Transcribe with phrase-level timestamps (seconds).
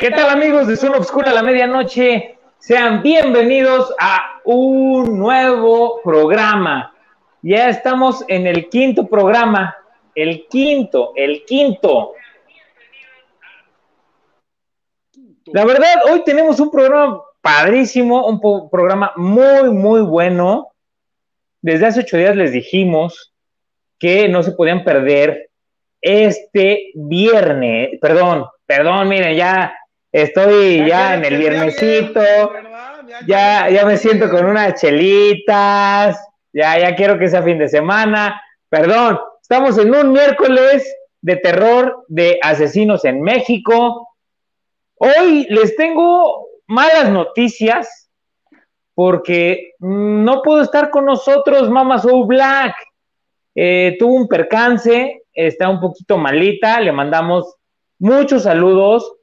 [0.00, 2.38] ¿Qué tal amigos de Zona Obscura a la medianoche?
[2.58, 6.94] Sean bienvenidos a un nuevo programa.
[7.42, 9.76] Ya estamos en el quinto programa,
[10.14, 12.14] el quinto, el quinto.
[15.44, 20.68] La verdad, hoy tenemos un programa padrísimo, un programa muy, muy bueno.
[21.60, 23.34] Desde hace ocho días les dijimos
[23.98, 25.50] que no se podían perder
[26.00, 29.76] este viernes, perdón, perdón, miren, ya
[30.12, 32.20] estoy ya, en el viernesito,
[33.26, 36.18] ya, ya me siento con unas chelitas,
[36.52, 40.84] ya, ya quiero que sea fin de semana, perdón, estamos en un miércoles
[41.22, 44.08] de terror de asesinos en México.
[44.96, 48.10] Hoy les tengo malas noticias
[48.94, 52.74] porque no puedo estar con nosotros, Mama Soul Black.
[53.54, 57.56] Eh, tuvo un percance, está un poquito malita, le mandamos
[57.98, 59.19] muchos saludos,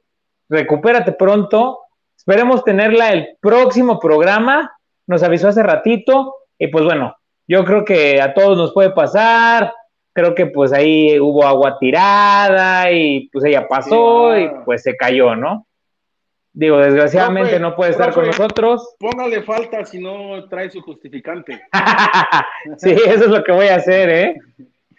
[0.48, 1.80] recupérate pronto,
[2.16, 4.72] esperemos tenerla el próximo programa,
[5.06, 9.72] nos avisó hace ratito, y pues bueno, yo creo que a todos nos puede pasar,
[10.12, 15.36] creo que pues ahí hubo agua tirada y pues ella pasó y pues se cayó,
[15.36, 15.66] ¿no?
[16.52, 18.96] Digo, desgraciadamente no, puede estar con nosotros.
[18.98, 21.62] Póngale falta si no trae su justificante.
[22.78, 24.36] sí, eso es lo que voy a hacer, ¿eh?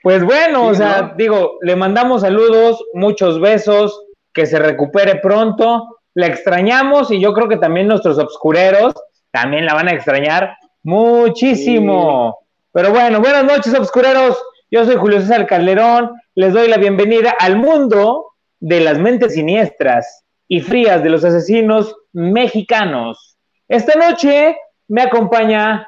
[0.01, 5.99] Pues bueno, o sea, digo, le mandamos saludos, muchos besos, que se recupere pronto.
[6.13, 8.93] La extrañamos y yo creo que también nuestros obscureros
[9.31, 12.39] también la van a extrañar muchísimo.
[12.71, 14.37] Pero bueno, buenas noches, obscureros.
[14.71, 16.11] Yo soy Julio César Calderón.
[16.35, 21.95] Les doy la bienvenida al mundo de las mentes siniestras y frías de los asesinos
[22.11, 23.37] mexicanos.
[23.67, 24.57] Esta noche
[24.87, 25.87] me acompaña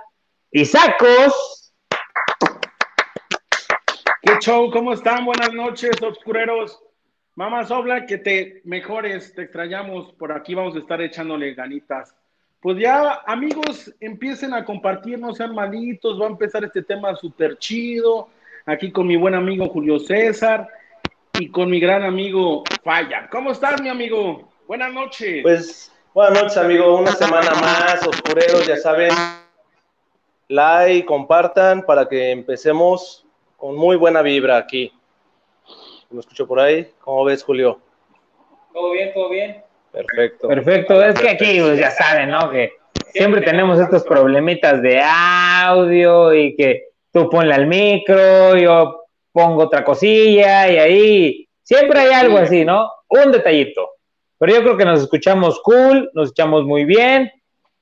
[0.52, 1.74] Isacos.
[4.22, 4.70] ¿Qué show?
[4.72, 5.26] ¿Cómo están?
[5.26, 6.80] Buenas noches, obscureros.
[7.36, 10.12] Mamá Sobla, que te mejores, te extrañamos.
[10.14, 12.14] Por aquí vamos a estar echándole ganitas.
[12.60, 16.20] Pues ya, amigos, empiecen a compartir, no sean malitos.
[16.20, 18.28] Va a empezar este tema súper chido.
[18.66, 20.68] Aquí con mi buen amigo Julio César
[21.40, 23.28] y con mi gran amigo Falla.
[23.32, 24.50] ¿Cómo estás, mi amigo?
[24.68, 25.42] Buenas noches.
[25.42, 27.00] Pues buenas noches, amigo.
[27.00, 29.12] Una semana más, oscureros, ya saben.
[30.50, 33.26] Like, compartan para que empecemos
[33.56, 34.92] con muy buena vibra aquí.
[36.12, 36.92] ¿Me escucho por ahí?
[37.00, 37.80] ¿Cómo ves, Julio?
[38.74, 39.64] Todo bien, todo bien.
[39.92, 40.48] Perfecto.
[40.48, 41.04] Perfecto.
[41.04, 42.50] Es que aquí pues, ya saben, ¿no?
[42.50, 42.74] Que
[43.14, 49.84] siempre tenemos estos problemitas de audio y que tú ponle al micro, yo pongo otra
[49.84, 52.90] cosilla y ahí siempre hay algo así, ¿no?
[53.10, 53.92] Un detallito
[54.42, 57.32] pero yo creo que nos escuchamos cool, nos escuchamos muy bien.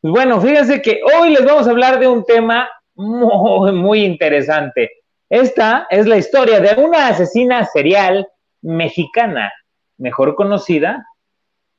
[0.01, 4.91] Pues bueno, fíjense que hoy les vamos a hablar de un tema muy, muy interesante.
[5.29, 8.27] Esta es la historia de una asesina serial
[8.61, 9.53] mexicana,
[9.97, 11.05] mejor conocida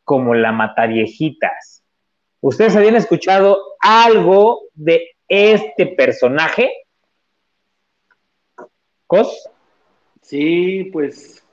[0.04, 1.82] como la Mataviejitas.
[2.40, 6.72] ¿Ustedes habían escuchado algo de este personaje?
[9.06, 9.48] ¿Cos?
[10.22, 11.44] Sí, pues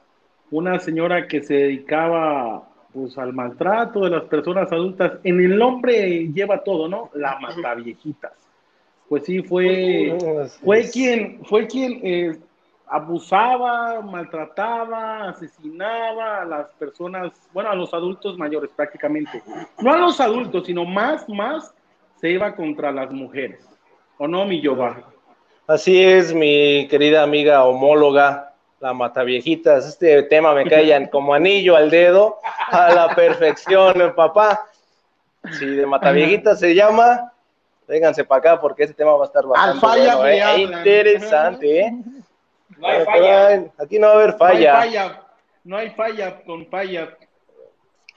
[0.52, 5.14] una señora que se dedicaba pues al maltrato de las personas adultas.
[5.24, 7.10] En el nombre lleva todo, ¿no?
[7.16, 7.40] La
[7.76, 8.47] viejitas.
[9.10, 10.18] Pues sí, fue,
[10.64, 12.38] fue quien, fue quien eh,
[12.88, 19.42] abusaba, maltrataba, asesinaba a las personas, bueno, a los adultos mayores prácticamente.
[19.80, 21.74] No a los adultos, sino más, más
[22.20, 23.66] se iba contra las mujeres.
[24.18, 25.04] ¿O no, mi Yoba?
[25.68, 28.48] Así es, mi querida amiga homóloga
[28.80, 34.66] la mataviejitas, este tema me cae como anillo al dedo, a la perfección, papá.
[35.58, 37.34] Si de mataviejitas se llama,
[37.88, 40.62] vénganse para acá porque ese tema va a estar bastante bueno, ¿eh?
[40.62, 41.92] interesante, ¿eh?
[42.78, 43.66] No hay falla.
[43.78, 44.74] Aquí no va a haber falla.
[44.74, 45.22] No hay falla,
[45.64, 47.18] no hay falla con falla.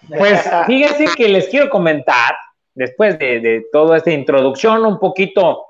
[0.09, 2.35] Pues fíjense que les quiero comentar,
[2.75, 5.67] después de, toda esta introducción, un poquito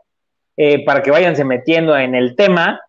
[0.56, 2.80] eh, para que váyanse metiendo en el tema,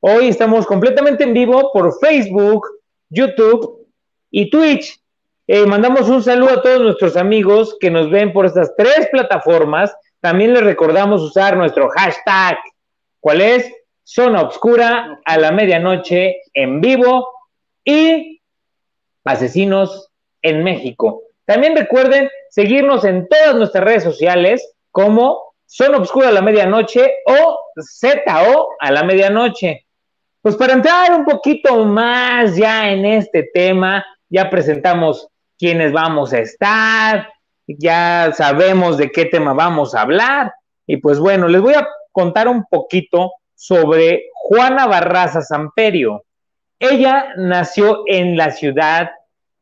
[0.00, 2.68] Hoy estamos completamente en vivo por Facebook,
[3.10, 3.84] YouTube
[4.30, 4.96] y Twitch.
[5.48, 9.92] Eh, mandamos un saludo a todos nuestros amigos que nos ven por estas tres plataformas.
[10.20, 12.58] También les recordamos usar nuestro hashtag.
[13.20, 13.72] ¿Cuál es?
[14.02, 17.28] Zona Obscura a la medianoche en vivo
[17.84, 18.40] y
[19.24, 20.10] Asesinos
[20.40, 21.22] en México.
[21.44, 27.60] También recuerden seguirnos en todas nuestras redes sociales como Zona Obscura a la medianoche o
[27.78, 29.86] ZO a la medianoche.
[30.40, 35.28] Pues para entrar un poquito más ya en este tema, ya presentamos
[35.58, 37.28] quiénes vamos a estar,
[37.76, 40.52] ya sabemos de qué tema vamos a hablar.
[40.86, 46.24] Y pues bueno, les voy a contar un poquito sobre Juana Barraza Samperio.
[46.78, 49.10] Ella nació en la ciudad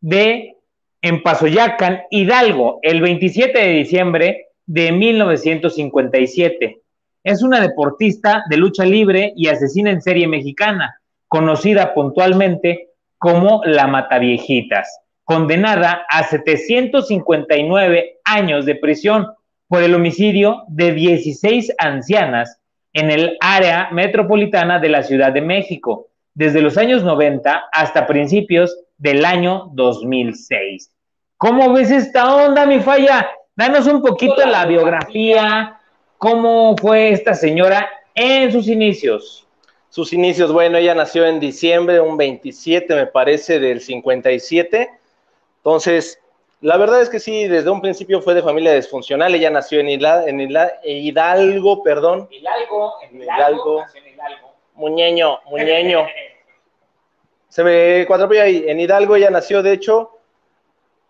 [0.00, 0.56] de
[1.03, 6.82] en Pasoyacan, Hidalgo, el 27 de diciembre de 1957.
[7.23, 13.87] Es una deportista de lucha libre y asesina en serie mexicana, conocida puntualmente como la
[13.87, 19.26] Mataviejitas, condenada a 759 años de prisión
[19.67, 22.61] por el homicidio de 16 ancianas
[22.93, 28.78] en el área metropolitana de la Ciudad de México, desde los años 90 hasta principios
[28.99, 30.93] del año 2006.
[31.37, 33.28] ¿Cómo ves esta onda, mi falla?
[33.56, 35.81] Danos un poquito la biografía,
[36.19, 39.44] cómo fue esta señora en sus inicios.
[39.90, 44.88] Sus inicios, bueno, ella nació en diciembre, un 27 me parece, del 57.
[45.67, 46.23] Entonces,
[46.61, 49.35] la verdad es que sí, desde un principio fue de familia disfuncional.
[49.35, 50.41] Ella nació en, en
[50.85, 52.29] Hidalgo, perdón.
[52.31, 53.85] Hidalgo, en Hidalgo.
[53.97, 54.55] En Hidalgo.
[54.75, 56.07] Muñeño, muñeño.
[57.49, 58.65] Se me cuatro ahí.
[58.69, 60.13] En Hidalgo ella nació, de hecho.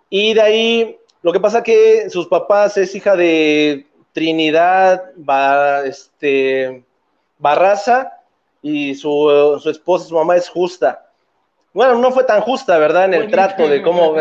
[0.09, 5.05] Y de ahí, lo que pasa que sus papás es hija de Trinidad
[5.85, 6.83] este,
[7.37, 8.23] Barraza
[8.63, 11.06] y su, su esposa, su mamá es justa.
[11.77, 13.05] Bueno, no fue tan justa, ¿verdad?
[13.05, 14.17] En el trato de cómo,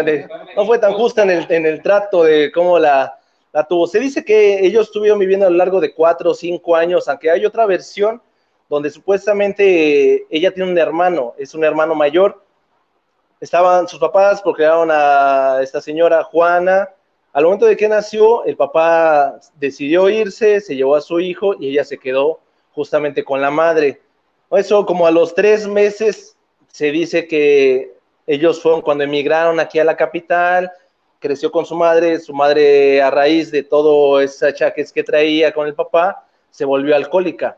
[0.57, 3.17] no fue tan justa en el, en el trato de cómo la,
[3.53, 3.87] la, tuvo.
[3.87, 7.31] Se dice que ellos estuvieron viviendo a lo largo de cuatro o cinco años, aunque
[7.31, 8.21] hay otra versión
[8.67, 12.43] donde supuestamente ella tiene un hermano, es un hermano mayor.
[13.39, 16.89] Estaban sus papás, procrearon a esta señora Juana.
[17.31, 21.69] Al momento de que nació, el papá decidió irse, se llevó a su hijo y
[21.69, 22.41] ella se quedó
[22.73, 24.01] justamente con la madre.
[24.51, 26.34] Eso como a los tres meses
[26.75, 27.93] se dice que
[28.27, 30.69] ellos fueron cuando emigraron aquí a la capital,
[31.19, 35.67] creció con su madre, su madre a raíz de todo ese achaques que traía con
[35.67, 37.57] el papá, se volvió alcohólica.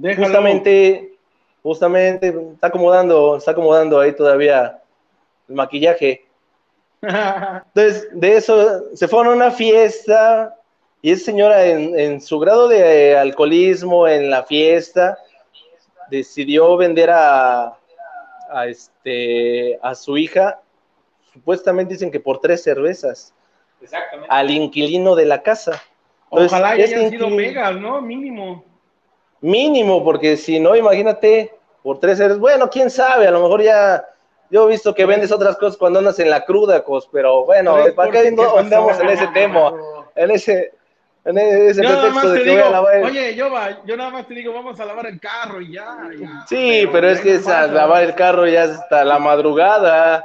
[0.00, 1.14] Justamente,
[1.60, 4.80] justamente, está acomodando, está acomodando ahí todavía
[5.48, 6.24] el maquillaje.
[7.02, 10.54] Entonces, de eso, se fueron a una fiesta
[11.00, 15.18] y esa señora en, en su grado de alcoholismo en la fiesta,
[16.10, 17.76] decidió vender a,
[18.50, 20.60] a, este, a su hija,
[21.32, 23.34] supuestamente dicen que por tres cervezas,
[24.28, 25.82] al inquilino de la casa.
[26.28, 28.00] Ojalá este hayan sido megas, ¿no?
[28.00, 28.64] Mínimo.
[29.40, 31.52] Mínimo, porque si no, imagínate,
[31.82, 34.04] por tres cervezas, bueno, quién sabe, a lo mejor ya,
[34.50, 37.76] yo he visto que vendes otras cosas cuando andas en la cruda, cos, pero bueno,
[37.96, 39.74] ¿para qué andamos en ese tema?
[40.14, 40.74] En ese,
[41.24, 43.48] en ese pretexto de que digo, voy a lavar Oye, yo,
[43.84, 45.96] yo nada más te digo, vamos a lavar el carro y ya.
[46.48, 50.24] Sí, pero, es que a lavar el carro ya hasta la madrugada.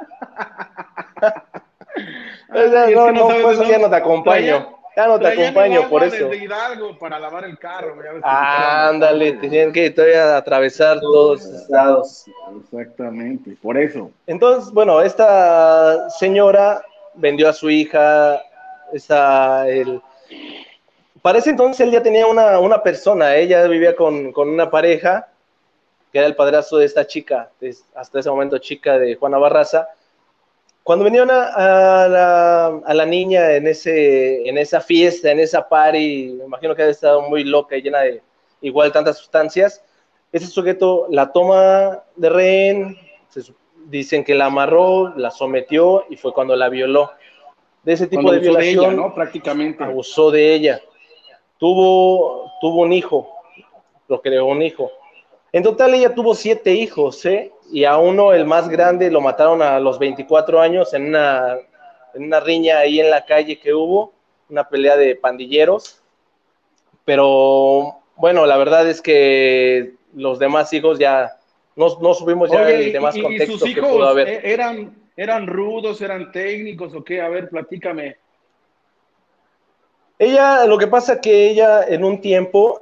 [2.94, 4.76] no, no, pues ya no te acompaño.
[4.96, 6.30] ya no te acompaño por eso.
[6.30, 7.96] Desde Hidalgo para lavar el carro.
[8.24, 12.26] Ah, ándale, tenían que todavía atravesar todos los estados.
[12.60, 14.10] Exactamente, por eso.
[14.26, 16.82] Entonces, bueno, esta señora
[17.14, 18.42] vendió a su hija,
[18.94, 20.02] esa, el,
[21.22, 25.28] para ese entonces él ya tenía una, persona, ella vivía con, una pareja,
[26.12, 27.52] que era el padrastro de esta chica,
[27.96, 29.88] hasta ese momento chica de Juana Barraza.
[30.84, 36.76] Cuando vinieron a, la, niña en, ese, en esa fiesta, en esa party, me imagino
[36.76, 38.22] que había estado muy loca y llena de
[38.62, 39.84] igual tantas sustancias,
[40.32, 42.98] ese sujeto la toma de rehén,
[43.86, 47.12] dicen que la amarró, la sometió y fue cuando la violó.
[47.84, 49.16] De ese tipo de violación, ¿no?
[49.16, 49.82] Prácticamente.
[49.82, 50.82] Abusó de ella
[51.58, 53.30] tuvo, tuvo un hijo,
[54.08, 54.92] lo creó un hijo.
[55.52, 57.52] En total ella tuvo siete hijos, ¿eh?
[57.72, 61.58] Y a uno, el más grande, lo mataron a los 24 años en una,
[62.14, 64.14] en una riña ahí en la calle que hubo,
[64.50, 66.02] una pelea de pandilleros.
[67.06, 71.38] Pero bueno, la verdad es que los demás hijos ya
[71.76, 74.28] no, no subimos ya el demás contexto que pudo haber.
[74.28, 77.22] Eh, eran, eran rudos, eran técnicos o qué?
[77.22, 78.18] A ver, platícame.
[80.20, 82.82] Ella, lo que pasa que ella en un tiempo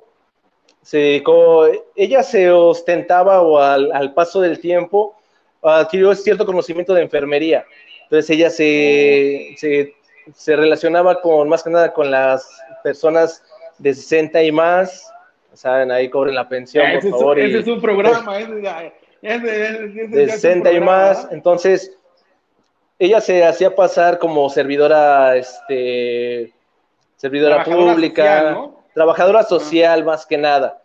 [0.81, 5.15] se dedicó, ella se ostentaba o al, paso del tiempo
[5.61, 7.65] adquirió cierto conocimiento de enfermería.
[8.03, 12.47] Entonces ella se, se, relacionaba con más que nada con las
[12.83, 13.43] personas
[13.79, 15.11] de 60 y más,
[15.53, 17.39] saben, ahí cobren la pensión, por favor.
[17.39, 18.39] ese es un programa,
[19.23, 19.41] es,
[20.11, 21.97] de 60 y más, entonces
[22.99, 26.53] ella se hacía pasar como servidora, este,
[27.15, 30.81] servidora pública, trabajadora social más que nada.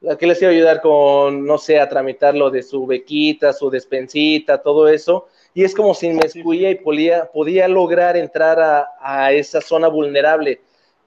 [0.00, 3.52] La que les iba a ayudar con, no sé, a tramitar lo de su bequita,
[3.52, 5.28] su despensita, todo eso.
[5.52, 10.60] Y es como si me y podía, podía lograr entrar a, a esa zona vulnerable,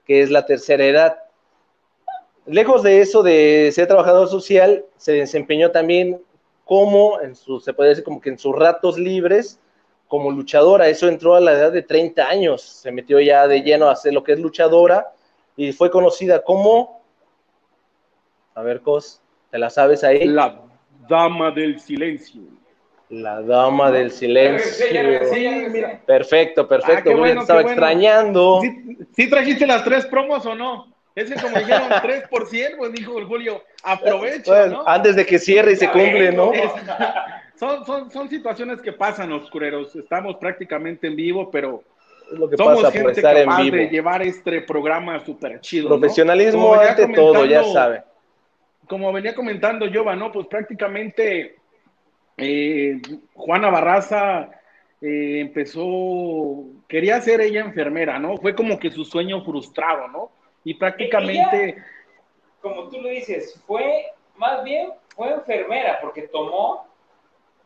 [0.06, 1.18] que es la tercera edad.
[2.46, 6.20] Lejos de eso de ser trabajador social, se desempeñó también
[6.64, 9.58] como, en su, se puede decir como que en sus ratos libres,
[10.08, 10.88] como luchadora.
[10.88, 12.62] Eso entró a la edad de 30 años.
[12.62, 15.12] Se metió ya de lleno a hacer lo que es luchadora
[15.56, 17.02] y fue conocida como.
[18.54, 19.20] A ver, Cos,
[19.50, 20.26] ¿te la sabes ahí?
[20.26, 20.60] La
[21.08, 22.42] Dama del Silencio.
[23.10, 24.70] La Dama del Silencio.
[25.32, 26.00] Sí, mira.
[26.06, 27.10] Perfecto, perfecto.
[27.10, 27.70] Ah, bueno, te estaba bueno.
[27.72, 28.60] extrañando.
[28.62, 30.92] ¿Sí, sí trajiste las tres promos o no?
[31.14, 34.88] Es que como dijeron 3 por 100, pues dijo el Julio, aprovecho, Bueno, ¿no?
[34.88, 36.50] antes de que cierre y se cumple, ¿no?
[37.56, 39.94] Son, son, son situaciones que pasan, oscureros.
[39.94, 41.82] Estamos prácticamente en vivo, pero
[42.30, 43.76] Es lo que somos pasa por gente estar en capaz vivo.
[43.76, 45.88] de llevar este programa súper chido.
[45.88, 45.98] ¿no?
[45.98, 48.02] Profesionalismo venía ante todo, ya sabe.
[48.88, 50.30] Como venía comentando Jova, ¿no?
[50.30, 51.56] Pues prácticamente
[52.36, 53.00] eh,
[53.32, 54.50] Juana Barraza
[55.00, 58.36] eh, empezó, quería ser ella enfermera, ¿no?
[58.36, 60.30] Fue como que su sueño frustrado, ¿no?
[60.64, 61.76] Y prácticamente...
[62.60, 64.06] Como tú lo dices, fue
[64.36, 66.86] más bien fue enfermera porque tomó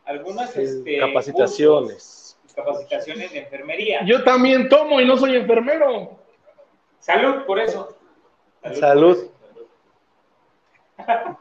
[0.05, 2.37] algunas Sí, este, capacitaciones.
[2.41, 4.01] cursos, capacitaciones de enfermería.
[4.05, 6.17] Yo también tomo y no soy enfermero.
[6.99, 7.95] Salud por eso.
[8.79, 9.29] Salud.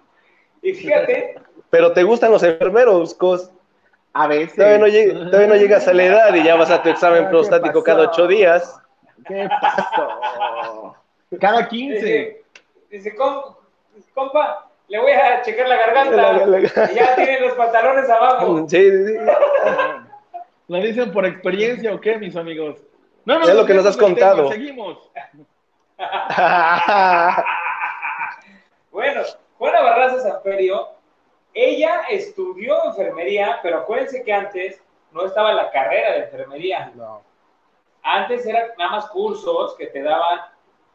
[0.63, 1.37] Y fíjate,
[1.71, 3.51] Pero te gustan los enfermeros, Cos.
[4.13, 4.57] A veces.
[4.57, 7.25] Todavía no, llega- todavía no llegas a la edad y ya vas a tu examen
[7.25, 8.77] ¿Qué prostático cada ocho días.
[9.27, 10.97] ¿Qué pasó?
[11.41, 11.95] Cada 15.
[11.95, 12.45] dice,
[12.91, 13.55] dice, "Com-
[14.15, 16.17] compa, le voy a checar la garganta.
[16.17, 16.59] La- la-
[16.93, 18.65] Y ya tiene los pantalones abajo.
[18.69, 19.15] Sí, sí, sí.
[20.69, 22.77] ¿Lo dicen por experiencia o qué, mis amigos?
[23.25, 24.51] No, Es lo que nos has tema, contado.
[24.51, 25.11] Seguimos.
[28.91, 29.23] Bueno,
[29.59, 30.89] Juana Barraza Sanferio,
[31.55, 36.91] ella estudió enfermería, pero acuérdense que antes no estaba la carrera de enfermería.
[36.95, 37.23] No.
[38.03, 40.41] Antes eran nada más cursos que te daban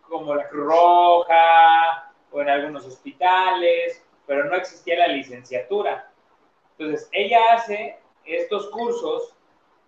[0.10, 6.12] como la Cruz Roja o en algunos hospitales, pero no existía la licenciatura.
[6.78, 9.36] Entonces, ella hace estos cursos,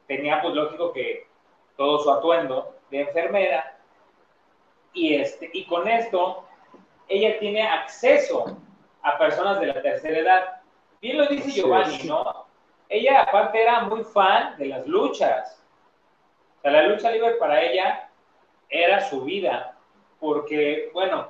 [0.08, 1.28] tenía pues lógico que
[1.76, 3.78] todo su atuendo de enfermera,
[4.94, 6.48] y, este, y con esto
[7.08, 8.58] ella tiene acceso
[9.02, 10.62] a personas de la tercera edad.
[11.02, 12.00] Bien lo dice Giovanni.
[12.06, 12.46] ¿no?
[12.88, 15.62] Ella aparte era muy fan de las luchas.
[16.58, 18.10] O sea, la lucha libre para ella
[18.70, 19.78] era su vida,
[20.20, 21.30] porque, bueno,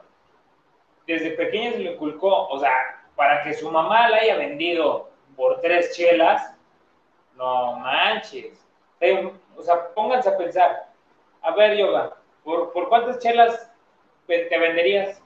[1.07, 2.73] desde pequeña se le inculcó, o sea,
[3.15, 6.53] para que su mamá la haya vendido por tres chelas,
[7.35, 8.59] no manches.
[9.55, 10.87] O sea, pónganse a pensar,
[11.41, 13.69] a ver, Yoga, ¿por, por cuántas chelas
[14.27, 15.21] te venderías?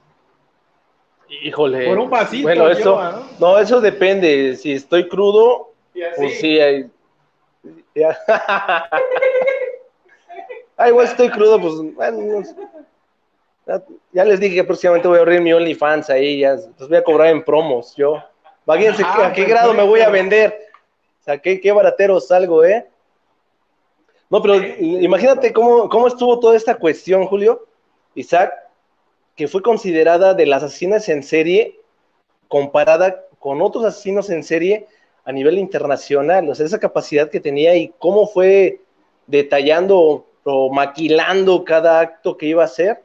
[1.28, 1.86] Híjole.
[1.86, 3.22] Por un vasito Bueno, eso, ¿no?
[3.38, 4.56] no, eso depende.
[4.56, 5.72] Si estoy crudo,
[6.16, 6.60] pues sí.
[6.60, 6.90] hay-
[7.94, 8.18] ya.
[10.76, 12.42] Ah, igual si estoy crudo, pues bueno.
[13.70, 16.96] Ya, ya les dije que próximamente voy a abrir mi OnlyFans ahí, ya los voy
[16.96, 18.22] a cobrar en promos, yo.
[18.66, 20.68] Fíjense Ah, a qué grado me voy a vender.
[21.20, 22.86] O sea, qué, qué baratero salgo, ¿eh?
[24.28, 27.66] No, pero imagínate cómo, cómo estuvo toda esta cuestión, Julio,
[28.14, 28.52] Isaac,
[29.34, 31.80] que fue considerada de las asesinas en serie
[32.46, 34.86] comparada con otros asesinos en serie
[35.24, 38.80] a nivel internacional, o sea, esa capacidad que tenía y cómo fue
[39.26, 43.02] detallando o maquilando cada acto que iba a hacer.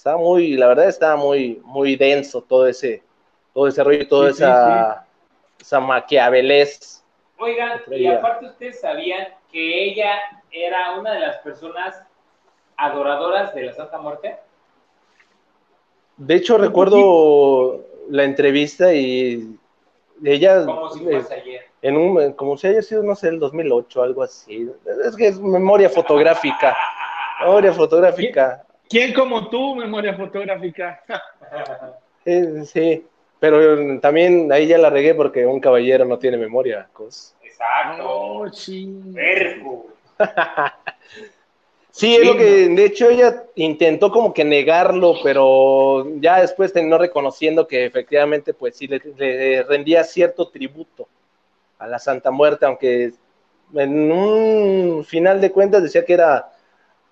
[0.00, 3.02] Estaba muy, la verdad, estaba muy, muy denso todo ese,
[3.52, 5.06] todo ese rollo, toda Sí, sí, esa,
[5.60, 7.04] esa maquiavelez.
[7.38, 10.12] Oigan, y aparte ustedes sabían que ella
[10.50, 12.02] era una de las personas
[12.78, 14.38] adoradoras de la Santa Muerte.
[16.16, 19.54] De hecho, recuerdo la entrevista y
[20.24, 21.66] ella, Como si eh, fuese ayer.
[21.82, 24.66] en un, como si haya sido, no sé, el 2008, algo así.
[25.04, 26.74] Es que es memoria fotográfica,
[27.42, 28.64] memoria fotográfica.
[28.90, 31.02] ¿Quién como tú, memoria fotográfica?
[32.66, 33.06] Sí,
[33.38, 36.86] pero también ahí ya la regué porque un caballero no tiene memoria.
[36.92, 37.34] cos.
[37.42, 38.04] Exacto.
[38.06, 38.86] Oh, sí.
[39.06, 39.86] Verbo.
[41.92, 46.72] Sí, es Sí, lo que, de hecho, ella intentó como que negarlo, pero ya después
[46.72, 51.08] terminó reconociendo que efectivamente, pues sí, le, le rendía cierto tributo
[51.78, 53.12] a la Santa Muerte, aunque
[53.74, 56.52] en un final de cuentas decía que era,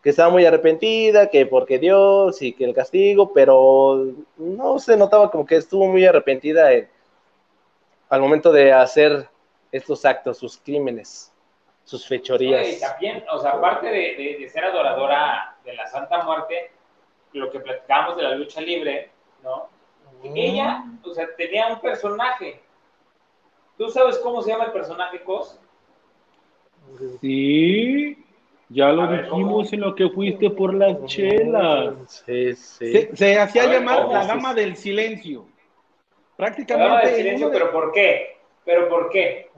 [0.02, 5.31] que estaba muy arrepentida, que porque Dios y que el castigo, pero no se notaba
[5.31, 6.88] como que estuvo muy arrepentida en-
[8.09, 9.28] al momento de hacer
[9.73, 11.33] estos actos, sus crímenes,
[11.85, 12.81] sus fechorías.
[12.81, 16.71] También, o sea, aparte de, de- de ser adoradora de la Santa Muerte,
[17.33, 19.11] lo que platicábamos de la lucha libre,
[19.43, 19.69] ¿no?
[20.35, 22.61] Ella, o sea, tenía un personaje.
[23.76, 25.61] ¿Tú sabes cómo se llama el personaje, Cos?
[27.21, 28.25] Sí,
[28.70, 29.68] ya lo ver, dijimos ¿cómo?
[29.72, 32.22] en lo que fuiste por las chelas.
[32.26, 32.92] Sí, sí.
[32.92, 35.40] Se, se hacía ver, llamar la dama del silencio.
[35.40, 35.52] Dama
[36.37, 38.37] Prácticamente del en silencio, uno de- pero ¿por qué?
[38.64, 39.48] ¿Pero por qué?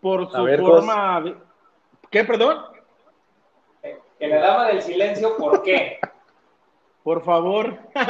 [0.00, 1.34] por su ver, forma de-
[2.10, 2.64] ¿Qué, perdón?
[4.18, 5.98] Que la dama del silencio, ¿por qué?
[7.02, 7.78] Por favor.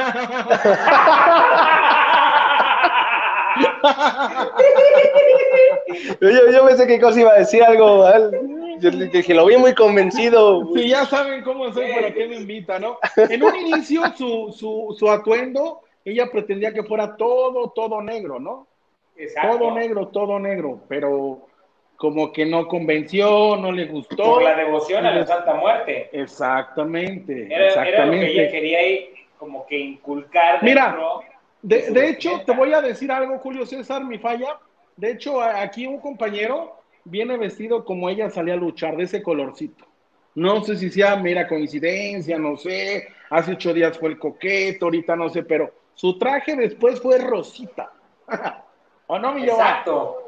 [6.21, 8.05] yo, pensé que Cos iba a decir algo.
[8.81, 10.67] Yo dije, lo vi muy convencido.
[10.73, 12.97] Si ya saben cómo soy, ¿para qué me invita, no?
[13.15, 18.67] En un inicio, su, su, su atuendo, ella pretendía que fuera todo, todo negro, ¿no?
[19.15, 19.59] Exacto.
[19.59, 21.47] Todo negro, todo negro, pero
[21.95, 24.23] como que no convenció, no le gustó.
[24.23, 26.09] Por la devoción a la Santa Muerte.
[26.11, 27.53] Exactamente.
[27.53, 27.93] Era, exactamente.
[27.93, 30.63] Era lo que ella quería ir, como que inculcar.
[30.63, 30.97] Mira,
[31.61, 34.57] de, de hecho, te voy a decir algo, Julio César, mi falla.
[34.97, 39.85] De hecho, aquí un compañero viene vestido como ella salía a luchar, de ese colorcito.
[40.35, 43.07] No sé si sea mera coincidencia, no sé.
[43.29, 47.91] Hace ocho días fue el coqueto, ahorita no sé, pero su traje después fue rosita.
[49.07, 50.23] ¿O no, mi Exacto.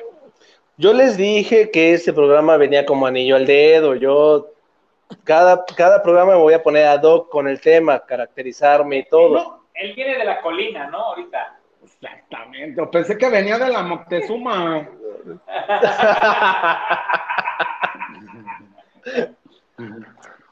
[0.76, 3.96] Yo les dije que este programa venía como anillo al dedo.
[3.96, 4.50] Yo
[5.24, 9.36] cada, cada programa me voy a poner ad hoc con el tema, caracterizarme y todo.
[9.36, 10.98] No, él viene de la colina, ¿no?
[10.98, 11.60] Ahorita.
[12.04, 12.86] Exactamente.
[12.88, 14.90] Pensé que venía de la Moctezuma.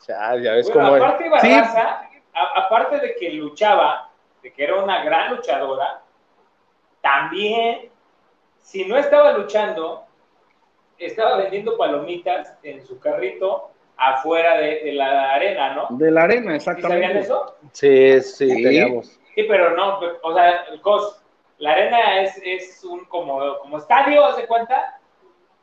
[0.08, 2.10] ya, ya ves bueno, aparte, Barraza,
[2.56, 4.10] aparte de que luchaba,
[4.42, 6.02] de que era una gran luchadora,
[7.02, 7.90] también,
[8.60, 10.06] si no estaba luchando,
[10.98, 15.88] estaba vendiendo palomitas en su carrito afuera de, la arena, ¿no?
[15.98, 17.06] De la arena, exactamente.
[17.06, 17.56] ¿Sabían eso?
[17.72, 19.20] Sí, sí, teníamos.
[19.36, 21.21] Sí, pero no, o sea, el cos,
[21.62, 25.00] la arena es, es un como, como estadio, ¿hace cuenta?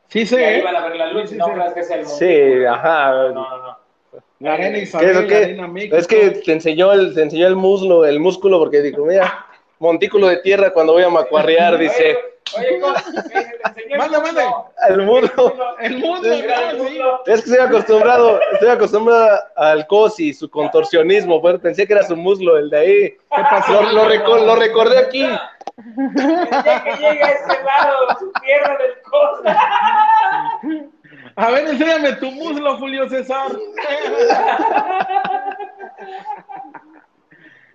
[0.07, 0.35] Sí, sí.
[0.35, 1.51] Y ahí van a ver la luz, sí, no sí.
[1.51, 3.11] creas que es el Sí, ajá.
[3.11, 3.77] No, no, no.
[4.39, 5.53] La arena Isabel, ¿Qué, qué?
[5.55, 9.05] la arena Es que te enseñó el, te enseñó el muslo, el músculo, porque dijo,
[9.05, 9.45] mira,
[9.79, 12.17] montículo de tierra cuando voy a macuarrear, dice.
[12.57, 14.65] Oye, manda, manda.
[14.87, 15.53] El muslo.
[15.79, 16.99] El sí.
[17.25, 22.03] Es que estoy acostumbrado, estoy acostumbrado al cos y su contorsionismo, pues pensé que era
[22.03, 23.09] su muslo, el de ahí.
[23.09, 23.81] ¿Qué pasó?
[23.83, 25.21] Lo, lo, recor, lo recordé aquí.
[25.21, 29.41] Ya que llega a ese lado, su pierna del cos.
[31.35, 33.51] A ver, enséñame tu muslo, Julio César.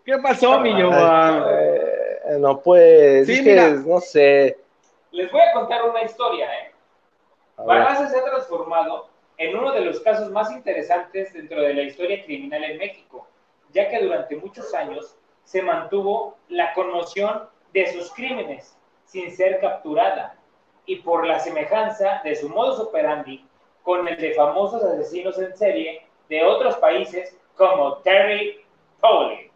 [0.05, 1.47] ¿Qué pasó, mi Yoba?
[1.51, 3.71] Eh, no, pues, Sí, es que, mira.
[3.71, 4.59] no sé.
[5.15, 6.73] Les voy a contar una historia, ¿eh?
[7.57, 12.25] Barraza se ha transformado en uno de los casos más interesantes dentro de la historia
[12.25, 13.27] criminal en México,
[13.73, 20.37] ya que durante muchos años se mantuvo la conmoción de sus crímenes sin ser capturada
[20.87, 23.47] y por la semejanza de su modus operandi
[23.83, 28.65] con el de famosos asesinos en serie de otros países como Terry
[29.01, 29.51] Powley.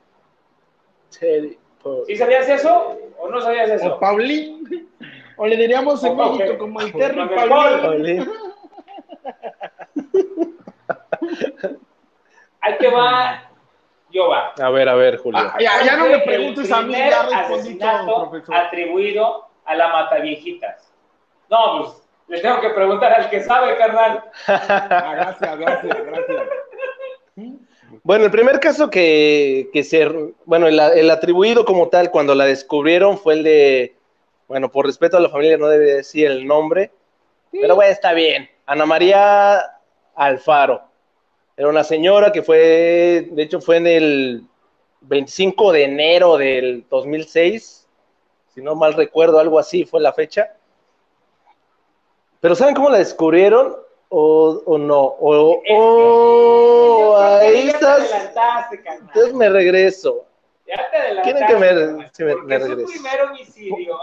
[1.18, 3.98] Teddy, por- ¿Sí sabías eso o no sabías eso?
[3.98, 4.88] Paulín.
[5.38, 6.16] O le diríamos en.
[6.16, 7.20] México como el Terry.
[12.60, 13.48] Ahí te va,
[14.10, 14.52] yo va.
[14.60, 15.40] A ver, a ver, Julio.
[15.40, 18.54] Ah, ya, ya no me el preguntes a mí, primer ya asesinato profesor.
[18.54, 20.92] atribuido a la Mataviejitas.
[21.48, 24.24] No, pues le tengo que preguntar al que sabe, carnal.
[24.48, 26.42] Ah, gracias, gracias, gracias.
[28.02, 30.06] Bueno, el primer caso que, que se,
[30.44, 33.97] bueno, el, el atribuido como tal cuando la descubrieron fue el de,
[34.48, 36.90] bueno, por respeto a la familia no debe decir el nombre,
[37.52, 38.48] pero bueno, está bien.
[38.66, 39.62] Ana María
[40.14, 40.82] Alfaro.
[41.56, 44.42] Era una señora que fue, de hecho fue en el
[45.02, 47.86] 25 de enero del 2006,
[48.54, 50.54] si no mal recuerdo, algo así fue la fecha.
[52.40, 53.76] Pero ¿saben cómo la descubrieron?
[54.10, 58.10] O, o no, o, que- o que ahí estás.
[59.00, 60.24] Entonces me regreso.
[60.66, 61.22] Ya te adelantaste.
[61.22, 61.56] ¿Quieren que
[61.96, 62.90] me- sí, me- me regreso?
[62.90, 63.96] primer homicidio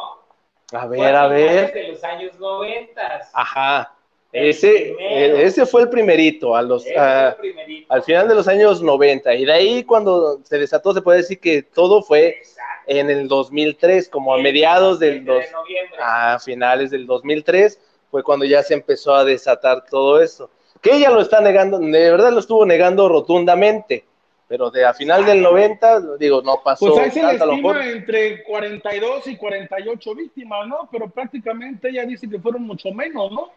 [0.76, 1.74] A ver, a ver.
[1.74, 3.02] de los años 90.
[3.34, 3.92] Ajá.
[4.32, 5.38] El Ese, primero.
[5.38, 7.94] e- ese fue el primerito, a los, a- primerito.
[7.94, 9.34] al final de los años 90.
[9.34, 12.84] Y de ahí cuando se desató, se puede decir que todo fue Exacto.
[12.88, 15.98] en el 2003, como a mediados del 7 de dos, noviembre.
[16.02, 17.80] a finales del 2003,
[18.12, 20.50] fue cuando ya se empezó a desatar todo eso.
[20.82, 24.04] Que ella lo está negando, de verdad lo estuvo negando rotundamente,
[24.48, 28.44] pero de a final del 90, digo, no pasó Pues ahí se le estima entre
[28.44, 30.88] 42 y 48 víctimas, ¿no?
[30.92, 33.52] Pero prácticamente ella dice que fueron mucho menos, ¿no?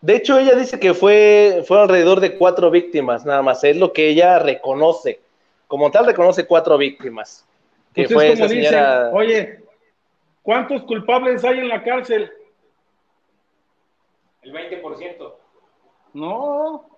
[0.00, 3.64] De hecho, ella dice que fue, fue alrededor de cuatro víctimas, nada más.
[3.64, 5.20] Es lo que ella reconoce.
[5.66, 7.44] Como tal, reconoce cuatro víctimas.
[7.94, 9.10] Que Pues fue es como esa dicen, señora.
[9.12, 9.60] oye,
[10.42, 12.30] ¿cuántos culpables hay en la cárcel?
[14.42, 15.34] El 20%.
[16.14, 16.88] No,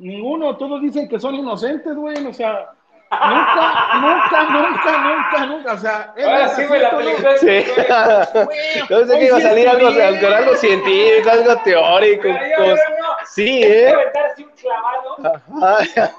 [0.00, 2.70] ninguno, todos dicen que son inocentes, güey, o sea,
[3.10, 7.46] nunca, nunca, nunca, nunca, nunca, o sea, es Ahora sí, güey, la película es Sí.
[7.46, 8.58] Güey,
[8.88, 12.22] Yo que iba a salir algo, algo, algo científico, algo teórico.
[12.22, 13.94] Pero yo- cos- yo no, Sí, ¿eh?
[14.32, 16.16] así un clavado.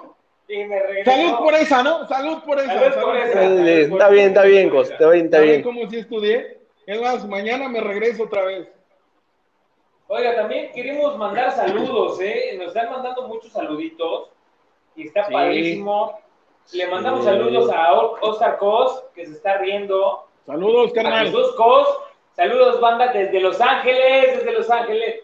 [0.47, 1.11] Y me regresó.
[1.11, 2.07] Salud por esa, ¿no?
[2.09, 2.73] Salud por esa.
[2.73, 3.41] Salud por esa.
[3.43, 5.61] Eh, Está bien, está bien, Gos, está bien, está ¿Saben bien.
[5.63, 6.57] cómo si estudié?
[6.85, 8.67] Es más, mañana me regreso otra vez.
[10.13, 12.55] Oiga, también queremos mandar saludos, ¿eh?
[12.57, 14.29] Nos están mandando muchos saluditos
[14.93, 15.31] y está Sí.
[15.33, 16.19] padrísimo.
[16.73, 17.25] Le mandamos Sí.
[17.27, 20.25] saludos a Oscar Cos, que se está riendo.
[20.45, 21.25] Saludos, A carnal.
[21.27, 21.87] Jesús Cos.
[22.35, 25.21] Saludos, banda, desde Los Ángeles, desde Los Ángeles.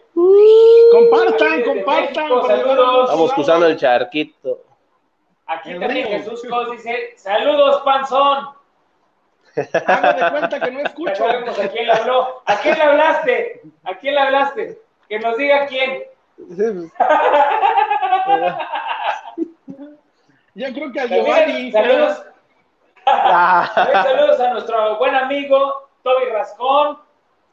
[0.90, 2.24] Compartan, Desde compartan.
[2.28, 3.04] México, saludos.
[3.10, 4.58] Estamos cruzando el charquito.
[5.48, 6.16] Aquí El también río.
[6.18, 8.48] Jesús Cos dice, saludos, panzón.
[9.86, 11.14] Haga de cuenta que no Ya escucho.
[11.16, 12.42] sabemos a quién le habló.
[12.46, 13.62] ¿A quién le hablaste?
[13.84, 14.78] ¿A quién le hablaste?
[15.08, 16.02] Que nos diga quién.
[20.54, 21.72] Yo creo que a Giovanni.
[21.72, 22.22] saludos,
[23.06, 23.70] Ah,
[24.04, 26.98] saludos a nuestro buen amigo Toby Rascón.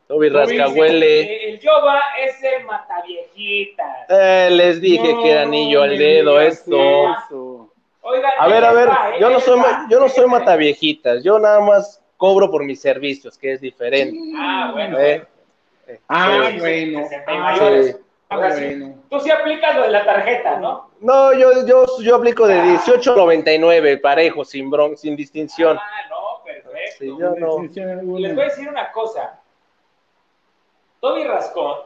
[0.07, 1.21] Toby Rascahuele.
[1.21, 4.05] Eh, El Yoba es el mataviejitas.
[4.09, 6.75] Eh, les dije que era anillo al dedo esto.
[6.77, 7.54] Eso.
[8.37, 12.01] A ver, a ver, va, yo no soy, yo no soy mataviejitas, yo nada más
[12.17, 14.17] cobro por mis servicios, que es diferente.
[14.37, 14.99] Ah, bueno.
[14.99, 15.25] ¿eh?
[16.07, 16.59] Ah, Sí.
[16.59, 17.07] bueno.
[17.27, 18.51] Ah.
[18.51, 18.93] Sí.
[19.09, 20.89] Tú sí aplicas lo de la tarjeta, ¿no?
[20.99, 25.77] No, yo, yo, yo aplico de 18.99, parejo, sin bron, sin distinción.
[25.79, 26.71] Ah, no, perfecto.
[26.97, 28.17] Sí, yo no.
[28.19, 29.39] Les voy a decir una cosa.
[30.99, 31.79] Toby Rascón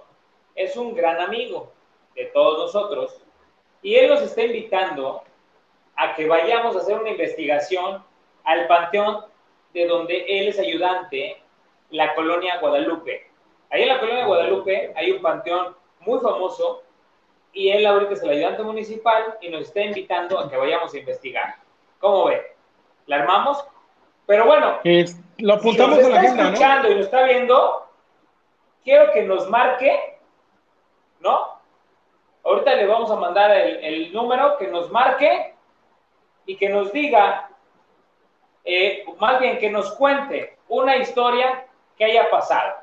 [0.56, 1.72] es un gran amigo
[2.16, 3.22] de todos nosotros
[3.82, 5.24] y él nos está invitando
[6.02, 8.04] a que vayamos a hacer una investigación
[8.46, 9.26] al panteón
[9.74, 11.42] de donde él es ayudante,
[11.90, 13.30] la colonia Guadalupe.
[13.70, 16.84] Ahí en la colonia Guadalupe hay un panteón muy famoso
[17.52, 20.98] y él ahorita es el ayudante municipal y nos está invitando a que vayamos a
[21.00, 21.56] investigar.
[22.00, 22.56] ¿Cómo ve?
[23.08, 23.64] ¿La armamos?
[24.26, 27.88] Pero bueno, Es- lo si apuntamos la está escuchando y nos está viendo,
[28.86, 30.18] quiero que nos marque,
[31.20, 31.60] ¿no?
[32.46, 35.56] Ahorita le vamos a mandar el, el número, que nos marque
[36.50, 37.48] y que nos diga,
[38.66, 42.74] eh, más bien que nos cuente una historia que haya pasado.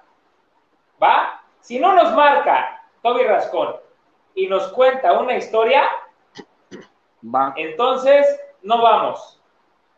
[1.02, 1.42] ¿Va?
[1.60, 3.74] Si no nos marca Toby Rascón
[4.36, 5.82] y nos cuenta una historia,
[7.24, 7.52] Va.
[7.56, 8.24] entonces
[8.62, 9.40] no vamos.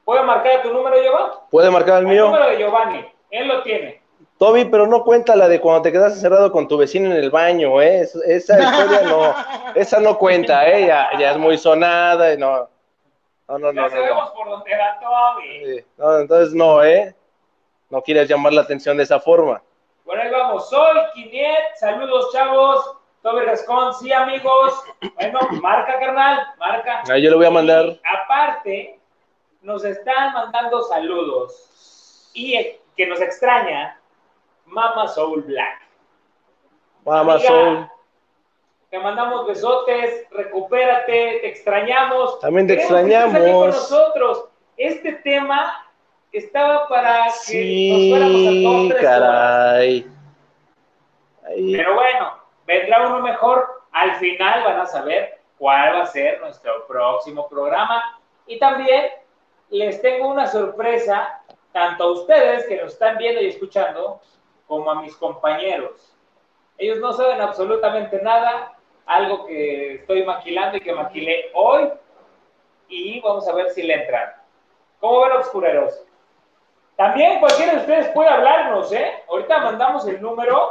[0.06, 1.32] ¿Puedo marcar tu número, Giovanni?
[1.50, 2.24] ¿Puede marcar el El mío?
[2.26, 4.00] número de Giovanni, él lo tiene.
[4.38, 7.30] Toby, pero no cuenta la de cuando te quedas encerrado con tu vecino en el
[7.30, 8.00] baño, ¿eh?
[8.00, 9.34] Es- Esa historia no,
[9.74, 10.86] esa no cuenta, ¿eh?
[10.86, 12.38] Ya, ya es muy sonada, y
[13.48, 13.58] no.
[13.58, 15.64] No, no, Ya sabemos por dónde va Toby.
[15.64, 17.14] Sí, no, entonces no, ¿eh?
[17.90, 19.62] No quieres llamar la atención de esa forma.
[20.04, 20.68] Bueno, ahí vamos.
[20.68, 22.96] Sol, Quinet, saludos, chavos.
[23.22, 24.82] Toby Rascón, sí, amigos.
[25.14, 27.02] Bueno, marca, carnal, marca.
[27.10, 27.86] Ahí yo le voy a mandar.
[27.86, 29.00] Y aparte,
[29.62, 32.30] nos están mandando saludos.
[32.34, 34.00] Y que nos extraña,
[34.66, 35.82] Mama Soul Black.
[37.06, 37.90] Amiga, Soul.
[38.90, 42.40] Te mandamos besotes, recupérate, te extrañamos.
[42.40, 43.66] También te Queremos que estés aquí con extrañamos.
[43.90, 44.44] nosotros.
[44.78, 45.86] Este tema
[46.32, 50.06] estaba para que Sí, nos fuéramos a dos, caray.
[51.72, 52.32] Pero bueno,
[52.66, 53.82] vendrá uno mejor.
[53.92, 58.18] Al final van a saber cuál va a ser nuestro próximo programa.
[58.46, 59.06] Y también
[59.70, 64.20] les tengo una sorpresa, tanto a ustedes que nos están viendo y escuchando,
[64.66, 66.14] como a mis compañeros.
[66.78, 68.77] Ellos no saben absolutamente nada,
[69.08, 71.90] algo que estoy maquilando y que maquilé hoy.
[72.88, 74.32] Y vamos a ver si le entran.
[75.00, 76.04] ¿Cómo ven, obscureros?
[76.96, 79.22] También cualquiera de ustedes puede hablarnos, ¿eh?
[79.28, 80.70] Ahorita mandamos el número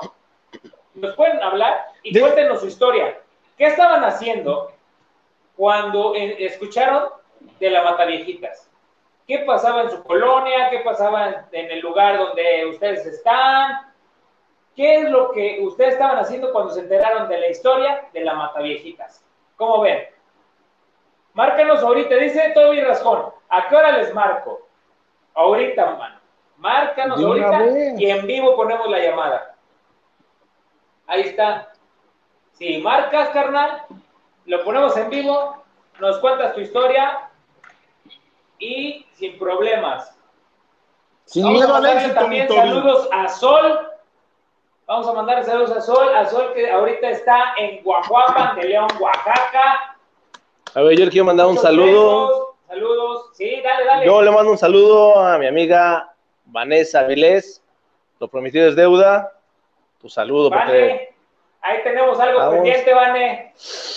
[0.97, 3.19] nos pueden hablar y cuéntenos su historia.
[3.58, 4.71] ¿Qué estaban haciendo
[5.56, 7.10] cuando eh, escucharon
[7.60, 8.69] de la Mataviejitas?
[9.28, 10.69] ¿Qué pasaba en su colonia?
[10.69, 13.93] ¿Qué pasaba en el lugar donde ustedes están?
[14.78, 18.36] ¿Qué es lo que ustedes estaban haciendo cuando se enteraron de la historia de la
[18.36, 19.26] Mataviejitas?
[19.56, 20.08] ¿Cómo ven?
[21.34, 23.34] Márcanos ahorita, dice Toby Rascón.
[23.50, 24.68] ¿A qué hora les marco?
[25.34, 26.20] Ahorita, mano.
[26.58, 28.00] Márcanos ahorita vez.
[28.00, 29.56] y en vivo ponemos la llamada.
[31.08, 31.74] Ahí está.
[32.52, 33.84] Si marcas, carnal,
[34.46, 35.63] lo ponemos en vivo,
[36.00, 37.32] nos cuentas tu historia
[38.60, 40.16] y sin problemas.
[41.26, 43.87] Sin Vamos miedo a al mandarle éxito, también saludos a Sol.
[44.88, 48.88] Vamos a mandar saludos a Sol, a Sol que ahorita está en Guajuapan de León,
[49.00, 49.97] Oaxaca.
[50.73, 52.28] A ver, yo le quiero mandar un saludo.
[52.30, 53.26] besos, saludos.
[53.34, 54.06] Sí, dale, dale.
[54.06, 56.13] Yo le mando un saludo a mi amiga
[56.45, 57.62] Vanessa Vilés.
[58.19, 59.34] Lo prometido es deuda.
[60.00, 61.15] Tu saludo, porque Vane,
[61.62, 62.54] ahí tenemos algo Vamos.
[62.56, 63.54] pendiente, Vane.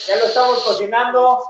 [0.09, 1.40] Ya lo estamos cocinando.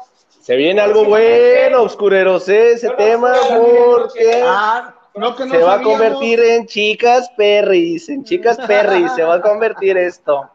[0.41, 2.73] se viene algo bueno, oscureros, ¿eh?
[2.73, 8.09] ese no tema, porque Ah, no que no se va a convertir en chicas perris,
[8.09, 10.49] en chicas perris, se va a convertir esto.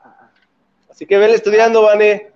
[0.90, 2.32] Así que vele estudiando, Vane.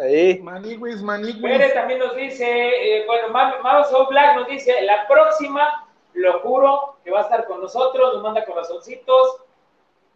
[0.00, 0.40] Ahí.
[0.40, 1.42] Maniguis, maniguis.
[1.42, 7.10] Pere también nos dice, eh, bueno, Mouse Black nos dice, la próxima, lo juro, que
[7.10, 9.38] va a estar con nosotros, nos manda corazoncitos.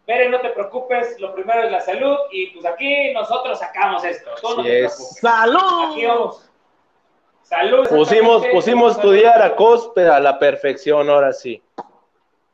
[0.05, 4.31] Pere, no te preocupes, lo primero es la salud y pues aquí nosotros sacamos esto.
[4.41, 5.91] no ¡Salud!
[5.91, 6.48] Aquí vamos.
[7.49, 7.89] Salud.
[7.89, 11.59] Pusimos, pusimos estudiar a Cospe a la perfección, ahora sí.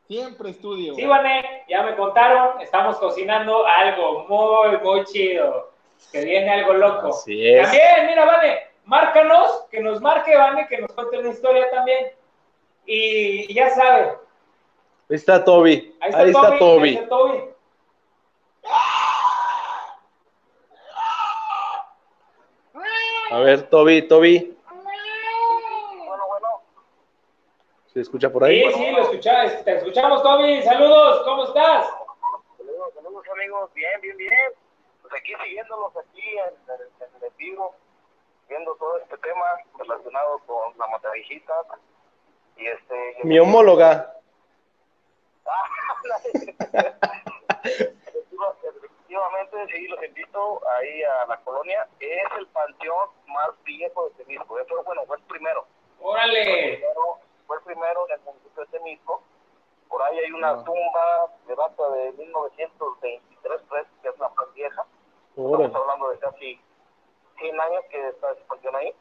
[0.08, 0.95] Siempre estudio.
[0.95, 5.73] Sí, Vané, ya me contaron, estamos cocinando algo muy, muy chido.
[6.13, 7.10] Que viene algo loco.
[7.10, 7.63] Así es.
[7.63, 12.12] También, mira, Vane, márcanos, que nos marque, Vane, que nos cuente una historia también.
[12.86, 14.13] Y, ya sabe.
[15.10, 15.93] Ahí está Toby.
[15.99, 16.89] Ahí está, Toby.
[16.89, 17.39] Ahí está Toby.
[23.31, 24.55] A ver, Toby, Toby.
[27.95, 28.62] ¿Se escucha por ahí?
[28.62, 29.63] Sí, sí, lo escuchas.
[29.63, 30.62] Te escuchamos, Toby.
[30.63, 31.88] Saludos, ¿cómo estás?
[32.58, 33.73] Saludos, saludos, amigos.
[33.73, 34.51] Bien, bien, bien.
[35.01, 37.73] Pues aquí siguiéndolos aquí en, en, el vivo,
[38.49, 39.45] viendo todo este tema
[39.79, 41.53] relacionado con la matavijita.
[42.58, 43.15] Y este.
[43.23, 44.13] Mi homóloga.
[47.63, 51.88] Efectivamente, sí, los invito ahí a la colonia.
[52.01, 54.47] Es el panteón más viejo de Temisco.
[54.47, 55.65] Fue, bueno, fue el primero.
[56.01, 56.84] ¡Órale!
[57.47, 59.23] Fue el primero en el municipio de Temisco.
[59.89, 64.86] Por ahí hay una tumba de data de 1923, que es la más vieja.
[65.29, 66.60] Estamos hablando de casi
[67.38, 68.93] 100 años que está esa panteón ahí.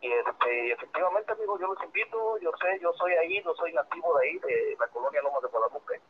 [0.00, 2.38] Y este, efectivamente, amigos, yo los invito.
[2.38, 5.48] Yo sé, yo soy ahí, yo soy nativo de ahí, de la colonia Lomas de
[5.48, 6.00] Guadalupe,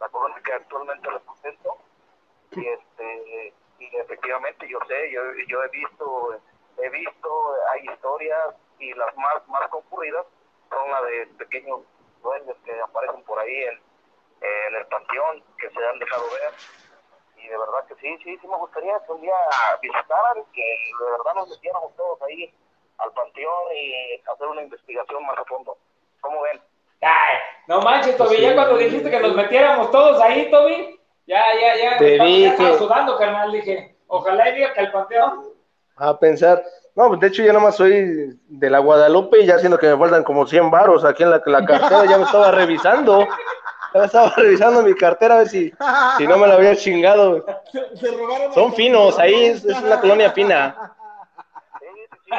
[0.00, 1.76] la colonia que actualmente represento.
[2.52, 6.40] Y este y efectivamente yo sé, yo, yo he visto,
[6.78, 10.26] he visto, hay historias y las más, más concurridas
[10.68, 11.80] son la de pequeños
[12.22, 13.80] duendes que aparecen por ahí en,
[14.40, 16.52] en el panteón, que se han dejado ver.
[17.36, 19.34] Y de verdad que sí, sí, sí me gustaría que un día
[19.80, 22.52] visitaran, que de verdad nos metiéramos todos ahí
[22.98, 25.78] al panteón y hacer una investigación más a fondo.
[26.20, 26.60] ¿Cómo ven?
[27.00, 27.36] Ay,
[27.68, 31.98] no manches, Toby, ya cuando dijiste que nos metiéramos todos ahí, Toby, ya, ya, ya,
[31.98, 35.52] Te ya estaba sudando, carnal, dije, ojalá diga que al panteón.
[35.96, 36.64] A pensar,
[36.98, 39.96] no, pues, de hecho yo nomás soy de la Guadalupe y ya siendo que me
[39.96, 43.24] faltan como 100 varos aquí en la, la cartera, ya me estaba revisando.
[43.94, 45.72] Ya estaba revisando mi cartera a ver si,
[46.16, 47.46] si no me la había chingado.
[48.52, 50.92] Son finos, ahí es, una colonia fina.
[51.78, 52.30] Sí, sí, sí.
[52.32, 52.38] No,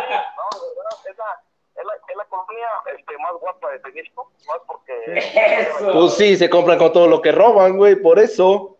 [1.09, 2.67] es la, es la colonia
[2.97, 5.93] este, más guapa de Temisco, más porque...
[5.93, 8.75] Pues sí, se compran con todo lo que roban, güey, por eso.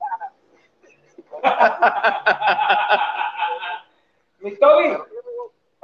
[4.40, 4.98] Mi Toby,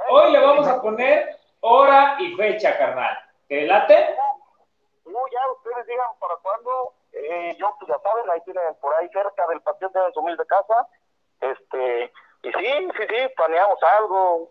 [0.08, 3.18] Hoy le vamos a poner hora y fecha, carnal.
[3.48, 4.16] ¿Te late?
[5.04, 6.92] No, ya ustedes digan para cuándo.
[7.12, 10.44] Eh, yo, pues ya saben, ahí tienen por ahí cerca del patio de su humilde
[10.46, 10.86] casa.
[11.40, 14.50] Este, y sí, sí, sí, planeamos algo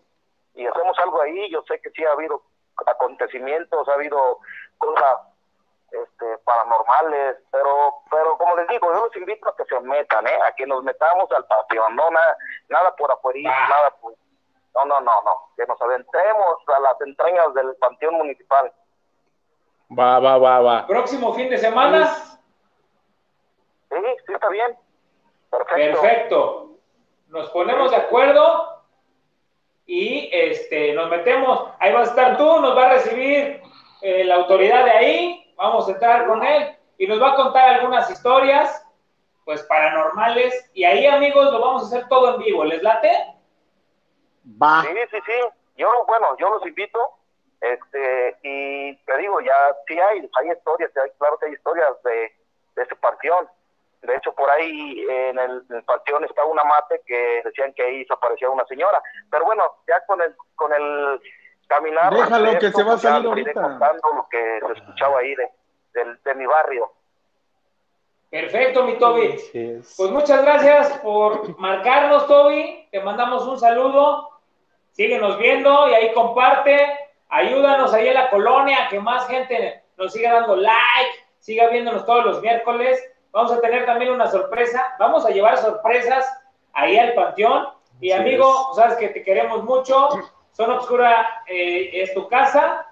[0.55, 1.49] y hacemos algo ahí.
[1.49, 2.41] Yo sé que sí ha habido
[2.85, 4.39] acontecimientos, ha habido
[4.77, 5.19] cosas
[5.91, 10.39] este, paranormales, pero pero como les digo, yo los invito a que se metan, ¿eh?
[10.45, 12.37] a que nos metamos al patio, no nada,
[12.69, 13.67] nada por afuera, ah.
[13.69, 14.13] nada por
[14.75, 15.31] no, no, no, no.
[15.55, 18.71] Que nos adentremos a las entrañas del Panteón Municipal.
[19.97, 20.87] Va, va, va, va.
[20.87, 22.07] ¿Próximo fin de semana?
[23.89, 24.77] Sí, sí, está bien.
[25.49, 26.01] Perfecto.
[26.01, 26.69] Perfecto.
[27.29, 28.83] Nos ponemos de acuerdo
[29.85, 31.69] y este nos metemos.
[31.79, 33.61] Ahí va a estar tú, nos va a recibir
[34.01, 35.53] eh, la autoridad de ahí.
[35.55, 38.85] Vamos a entrar con él y nos va a contar algunas historias,
[39.45, 40.69] pues paranormales.
[40.73, 42.65] Y ahí, amigos, lo vamos a hacer todo en vivo.
[42.65, 43.34] ¿Les late?
[44.45, 44.81] Va.
[44.83, 45.33] Sí, sí, sí.
[45.77, 47.11] Yo, bueno, yo los invito.
[47.61, 52.33] Este, y te digo, ya sí hay, hay historias, hay, claro que hay historias de,
[52.75, 53.47] de ese panteón.
[54.01, 58.49] De hecho, por ahí en el, panteón está una mate que decían que ahí desaparecía
[58.49, 59.01] una señora.
[59.31, 61.19] Pero bueno, ya con el, con el
[61.67, 62.13] caminar.
[62.13, 63.53] Déjalo que se va a salir ahorita.
[63.53, 65.49] contando lo que se escuchaba ahí de,
[65.93, 66.91] de, de mi barrio.
[68.29, 69.39] Perfecto, mi Toby.
[69.97, 72.89] Pues muchas gracias por marcarnos, Toby.
[72.91, 74.34] Te mandamos un saludo
[74.95, 80.33] síguenos viendo y ahí comparte, ayúdanos ahí en la colonia, que más gente nos siga
[80.33, 83.03] dando like, siga viéndonos todos los miércoles.
[83.31, 86.25] Vamos a tener también una sorpresa, vamos a llevar sorpresas
[86.73, 87.67] ahí al panteón.
[87.99, 90.09] Y amigo, sabes que te queremos mucho,
[90.53, 92.87] Zona Obscura eh, es tu casa.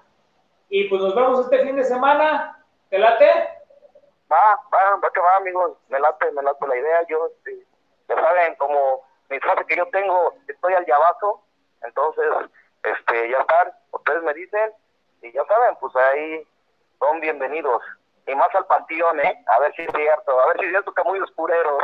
[0.68, 2.62] Y pues nos vemos este fin de semana.
[2.90, 3.26] ¿Te late?
[4.30, 5.74] Va, va, va que va, amigos.
[5.88, 7.08] Me late, me late la idea.
[7.08, 7.66] Yo, este,
[8.10, 11.44] ya saben, como mi frase que yo tengo, estoy al llavazo
[11.86, 12.26] entonces,
[12.84, 14.72] este, ya están, ustedes me dicen,
[15.22, 16.44] y ya saben, pues ahí
[17.00, 17.82] son bienvenidos.
[18.28, 19.44] Y más al panteón, ¿eh?
[19.48, 21.78] A ver si es cierto, a ver si es cierto que muy oscurero.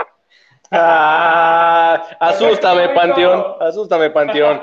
[0.72, 3.58] Ah, asústame, Panteón.
[3.60, 4.62] Asústame, Panteón.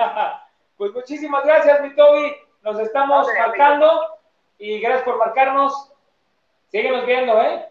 [0.76, 2.34] Pues muchísimas gracias, mi Toby.
[2.62, 4.18] Nos estamos marcando
[4.58, 5.92] y gracias por marcarnos.
[6.70, 7.68] Síguenos viendo, ¿eh?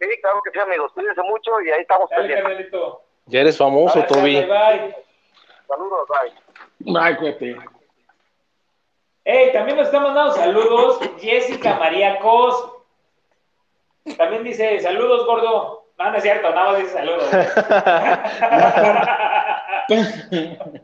[0.00, 0.92] Sí, claro que sí, amigos.
[0.92, 2.72] Cuídense mucho y ahí estamos pendientes.
[3.26, 4.44] Ya eres famoso, Toby.
[4.44, 4.96] Bye,
[5.68, 6.45] Saludos, bye.
[6.80, 7.56] Bye, cuete.
[9.24, 11.00] Hey, también nos estamos dando saludos.
[11.18, 12.72] Jessica María Cos.
[14.16, 15.86] También dice, saludos, gordo.
[15.98, 17.24] No, no es cierto, nada más dice saludos.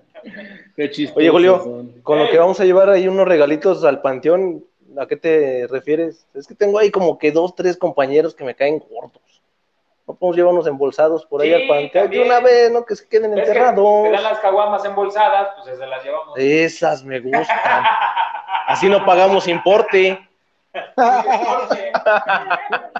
[0.76, 1.18] Qué chiste.
[1.18, 4.64] Oye, Julio, con lo que vamos a llevar ahí unos regalitos al panteón,
[4.98, 6.26] ¿a qué te refieres?
[6.34, 9.41] Es que tengo ahí como que dos, tres compañeros que me caen gordos.
[10.06, 12.84] No podemos llevarnos embolsados por ahí al panteón de una vez, ¿no?
[12.84, 14.04] Que se queden enterrados.
[14.04, 16.36] Que dan las caguamas embolsadas, pues se las llevamos.
[16.36, 17.84] Esas me gustan.
[18.66, 20.28] Así no pagamos importe.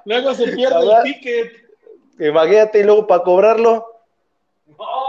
[0.04, 1.52] luego se pierde el ticket.
[2.18, 3.86] Imagínate, y luego para cobrarlo.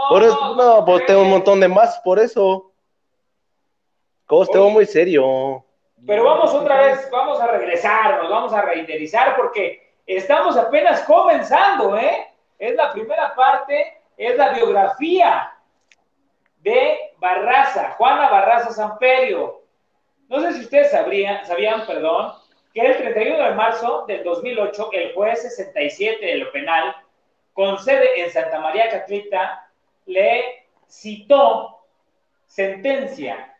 [0.08, 2.72] por eso, no, pues tengo un montón de más por eso.
[4.26, 5.64] Costo muy serio.
[6.06, 11.96] Pero vamos otra vez, vamos a regresar, nos vamos a reinterizar porque estamos apenas comenzando,
[11.96, 12.28] ¿eh?
[12.58, 15.52] Es la primera parte, es la biografía
[16.60, 19.62] de Barraza, Juana Barraza Samperio.
[20.28, 22.32] No sé si ustedes sabrían, sabían, perdón,
[22.72, 26.94] que el 31 de marzo del 2008, el juez 67 de lo penal,
[27.52, 29.70] con sede en Santa María Catlita,
[30.06, 31.86] le citó
[32.46, 33.54] sentencia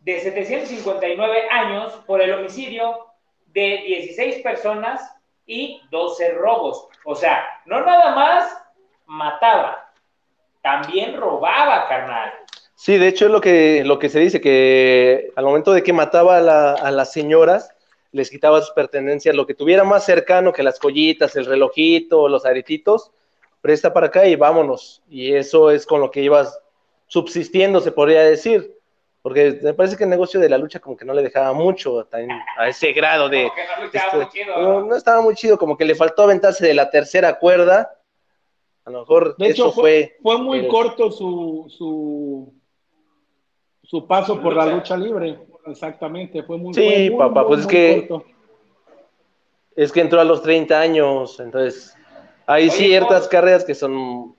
[0.00, 3.06] de 759 años por el homicidio
[3.46, 5.15] de 16 personas
[5.46, 6.88] y 12 robos.
[7.04, 8.56] O sea, no nada más
[9.06, 9.90] mataba,
[10.62, 12.32] también robaba, carnal.
[12.74, 15.92] Sí, de hecho es lo que, lo que se dice, que al momento de que
[15.92, 17.70] mataba a, las señoras,
[18.12, 22.44] les quitaba sus pertenencias, lo que tuviera más cercano que las collitas, el relojito, los
[22.44, 23.12] aretitos,
[23.62, 25.02] presta para acá y vámonos.
[25.08, 26.58] Y eso es con lo que ibas
[27.06, 28.75] subsistiendo, se podría decir.
[29.26, 32.06] Porque me parece que el negocio de la lucha como que no le dejaba mucho
[32.56, 33.50] a ese grado de...
[34.56, 37.90] No, no, estaba muy chido, como que le faltó aventarse de la tercera cuerda.
[38.84, 40.16] A lo mejor de eso hecho, fue...
[40.22, 42.54] Fue muy corto su, su,
[43.82, 45.40] su paso por la lucha libre.
[45.66, 48.08] Exactamente, fue muy Sí, papá, pues es que
[49.74, 51.96] es que entró a los 30 años, entonces
[52.46, 54.36] hay ciertas carreras que son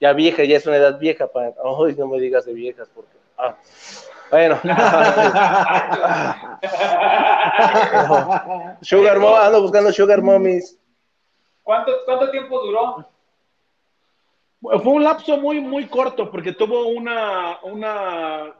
[0.00, 3.16] ya viejas, ya es una edad vieja para hoy no me digas de viejas porque
[3.38, 3.56] ah,
[4.34, 4.60] bueno.
[8.82, 10.78] sugar Mom, ando buscando Sugar Mommies.
[11.62, 13.08] ¿Cuánto, ¿Cuánto tiempo duró?
[14.60, 18.54] Fue un lapso muy, muy corto porque tuvo una, una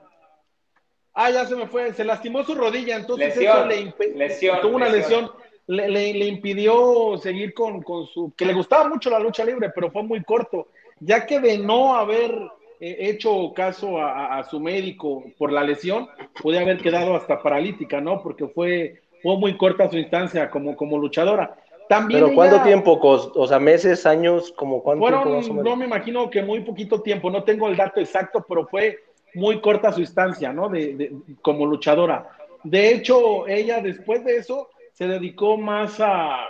[1.12, 4.88] Ah, ya se me fue, se lastimó su rodilla, entonces eso le impidió, tuvo una
[4.88, 5.30] lesión,
[5.68, 9.92] le, le, impidió seguir con, con, su, que le gustaba mucho la lucha libre, pero
[9.92, 12.36] fue muy corto, ya que de no haber
[12.80, 16.08] hecho caso a, a, su médico por la lesión,
[16.42, 18.22] puede haber quedado hasta paralítica, ¿no?
[18.22, 21.56] Porque fue, fue muy corta su instancia como, como luchadora.
[21.88, 22.98] También ¿Pero cuánto tiempo?
[23.00, 27.44] O sea, meses, años, como cuánto fueron, No me imagino que muy poquito tiempo, no
[27.44, 29.00] tengo el dato exacto, pero fue
[29.34, 30.68] muy corta su instancia, ¿no?
[30.68, 32.30] De, como luchadora.
[32.62, 36.46] De hecho, ella después de eso se dedicó más a,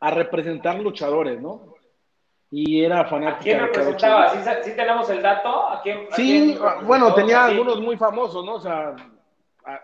[0.00, 1.69] a representar luchadores, ¿no?
[2.50, 3.38] Y era fanática.
[3.38, 4.62] ¿A quién representaba?
[4.62, 5.68] ¿Sí, tenemos el dato?
[5.68, 8.54] ¿A quién, sí, bueno, tenía algunos muy famosos, ¿no?
[8.54, 8.96] O sea,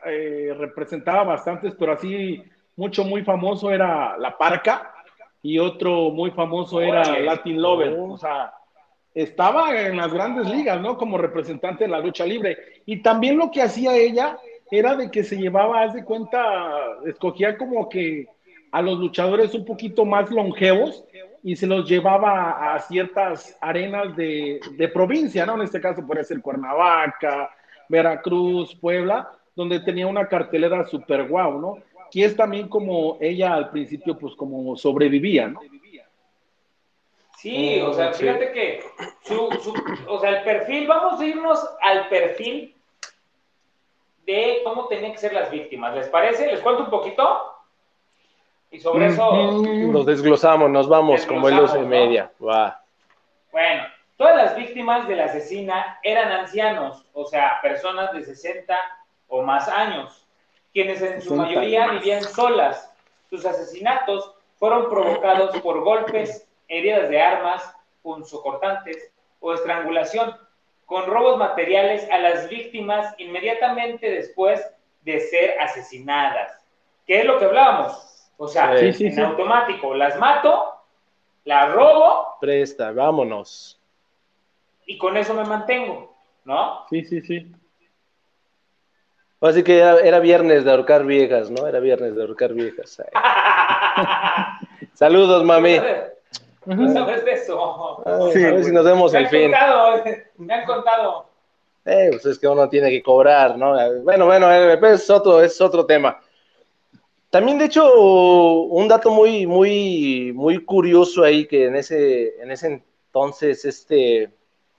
[0.04, 2.42] eh, representaba bastantes, pero así
[2.74, 4.92] mucho muy famoso era La Parca
[5.42, 7.96] y otro muy famoso era Latin Lover.
[7.98, 8.52] O sea,
[9.14, 10.98] estaba en las grandes ligas, ¿no?
[10.98, 12.58] Como representante de la lucha libre.
[12.84, 14.38] Y también lo que hacía ella
[14.70, 16.68] era de que se llevaba, haz de cuenta,
[17.06, 18.26] escogía como que
[18.72, 21.04] a los luchadores un poquito más longevos
[21.46, 25.54] y se los llevaba a ciertas arenas de, provincia, ¿no?
[25.54, 27.54] En este caso puede ser Cuernavaca,
[27.88, 31.78] Veracruz, Puebla, donde tenía una cartelera súper guau, ¿no?
[32.10, 35.60] Que es también como ella al principio, pues como sobrevivía, ¿no?
[37.36, 38.80] Sí, o sea, fíjate que
[39.22, 39.72] su, su,
[40.08, 42.74] o sea, el perfil, vamos a irnos al perfil
[44.24, 45.94] de cómo tenían que ser las víctimas.
[45.94, 46.48] ¿Les parece?
[46.48, 47.55] ¿Les cuento un poquito?
[48.70, 49.32] Y sobre eso...
[49.32, 52.30] Nos desglosamos, nos vamos como el de media.
[52.42, 52.82] Va.
[53.52, 53.84] Bueno,
[54.16, 58.76] todas las víctimas de la asesina eran ancianos, o sea, personas de 60
[59.28, 60.26] o más años,
[60.72, 62.92] quienes en su mayoría vivían solas.
[63.30, 69.10] Sus asesinatos fueron provocados por golpes heridas de armas, punzocortantes
[69.40, 70.36] o estrangulación,
[70.86, 74.64] con robos materiales a las víctimas inmediatamente después
[75.02, 76.52] de ser asesinadas.
[77.06, 78.15] ¿Qué es lo que hablábamos?
[78.38, 80.76] O sea, en automático, las mato
[81.46, 82.36] la robo.
[82.40, 83.80] Presta, vámonos.
[84.84, 86.14] Y con eso me mantengo,
[86.44, 86.84] ¿no?
[86.90, 87.52] Sí, sí, sí.
[89.40, 91.66] Así que era, viernes de ahorcar viejas, ¿no?
[91.66, 93.02] Era viernes de ahorcar viejas.
[94.94, 95.78] Saludos, mami.
[96.64, 98.02] No sabes de eso.
[98.04, 99.52] a ver si nos vemos al fin.
[100.38, 101.26] me han contado.
[101.84, 103.76] Eh, pues es que uno tiene que cobrar, ¿no?
[104.02, 106.18] Bueno, bueno, eh, es otro, es otro tema.
[107.30, 112.82] También, de hecho, un dato muy, muy, muy curioso ahí que en ese, en ese
[113.08, 114.30] entonces, este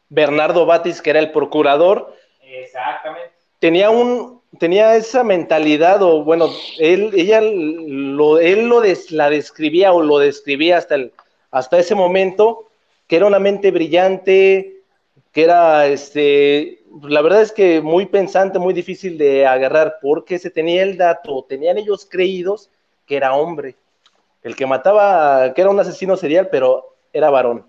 [0.09, 3.31] Bernardo Batis, que era el procurador, Exactamente.
[3.59, 10.01] tenía un, tenía esa mentalidad, o bueno, él, ella lo, él lo la describía o
[10.01, 11.11] lo describía hasta el,
[11.51, 12.69] hasta ese momento,
[13.07, 14.81] que era una mente brillante,
[15.31, 20.49] que era, este, la verdad es que muy pensante, muy difícil de agarrar, porque se
[20.49, 22.69] tenía el dato, tenían ellos creídos
[23.05, 23.75] que era hombre,
[24.43, 27.65] el que mataba, que era un asesino serial, pero era varón.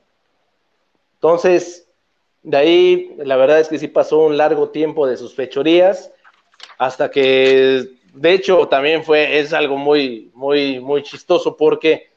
[1.14, 1.88] Entonces,
[2.42, 6.12] de ahí, la verdad es que sí pasó un largo tiempo de sus fechorías,
[6.78, 12.10] hasta que, de hecho, también fue, es algo muy, muy, muy chistoso, porque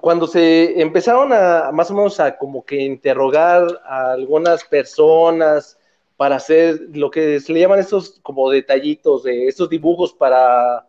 [0.00, 5.78] cuando se empezaron a más o menos a como que interrogar a algunas personas
[6.16, 10.86] para hacer lo que se le llaman estos como detallitos de estos dibujos para,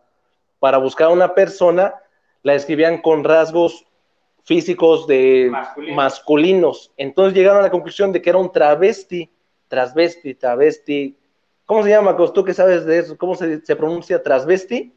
[0.58, 1.94] para buscar a una persona,
[2.42, 3.86] la escribían con rasgos
[4.44, 5.50] físicos de
[5.94, 6.92] masculinos.
[6.96, 9.30] Entonces llegaron a la conclusión de que era un travesti,
[9.68, 11.16] travesti, travesti.
[11.64, 12.16] ¿Cómo se llama?
[12.16, 13.16] ¿Tú qué sabes de eso?
[13.16, 14.94] ¿Cómo se, se pronuncia travesti?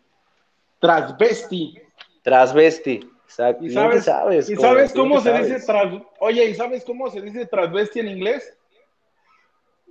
[0.80, 1.80] Transvesti.
[2.24, 3.15] Transvesti.
[3.60, 4.08] ¿Y sabes,
[4.50, 8.58] ¿y sabes cómo se dice tras, Oye, ¿y sabes cómo se dice transvesti en inglés?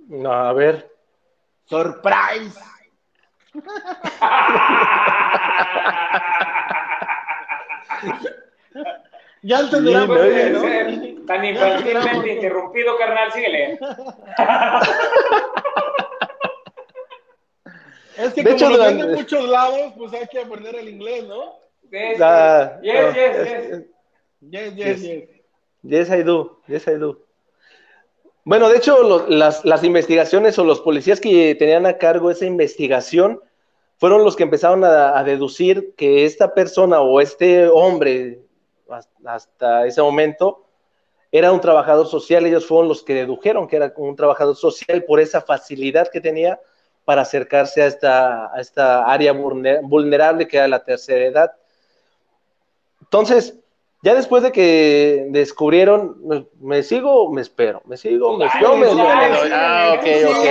[0.07, 0.91] No, a ver.
[1.65, 2.59] Surprise.
[9.43, 10.15] ya entenderá, ¿no?
[11.25, 13.73] Tan infantilmente interrumpido, carnal, síguele.
[18.17, 21.64] es que como nos ven de muchos lados, pues hay que aprender el inglés, ¿no?
[21.91, 22.17] Yes,
[22.81, 23.83] yes, yes, yes.
[24.41, 25.01] Yes, yes,
[25.83, 26.09] yes.
[26.09, 26.57] I do.
[26.67, 27.25] Yes, I do.
[28.43, 33.41] Bueno, de hecho, las, investigaciones o los policías que tenían a cargo esa investigación
[33.97, 38.41] fueron los que empezaron a, deducir que esta persona o este hombre,
[39.25, 40.63] hasta ese momento,
[41.31, 42.45] era un trabajador social.
[42.45, 46.59] Ellos fueron los que dedujeron que era un trabajador social por esa facilidad que tenía
[47.03, 51.51] para acercarse a esta, a esta área vulnerable que era la tercera edad.
[53.05, 53.57] Entonces,
[54.01, 56.17] ya después de que descubrieron,
[56.59, 58.85] me, sigo o me espero, me sigo, me espero, me,
[59.51, 60.45] Ah, ok, ok.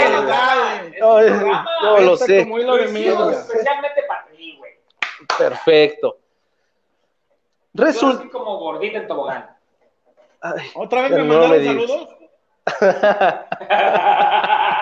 [1.82, 2.40] No, lo sé.
[2.40, 4.72] Especialmente para ti, güey.
[5.38, 6.18] Perfecto.
[7.74, 8.28] Resulta.
[8.30, 9.48] como gordita en tobogán.
[10.74, 12.08] ¿Otra vez me mandaron saludos?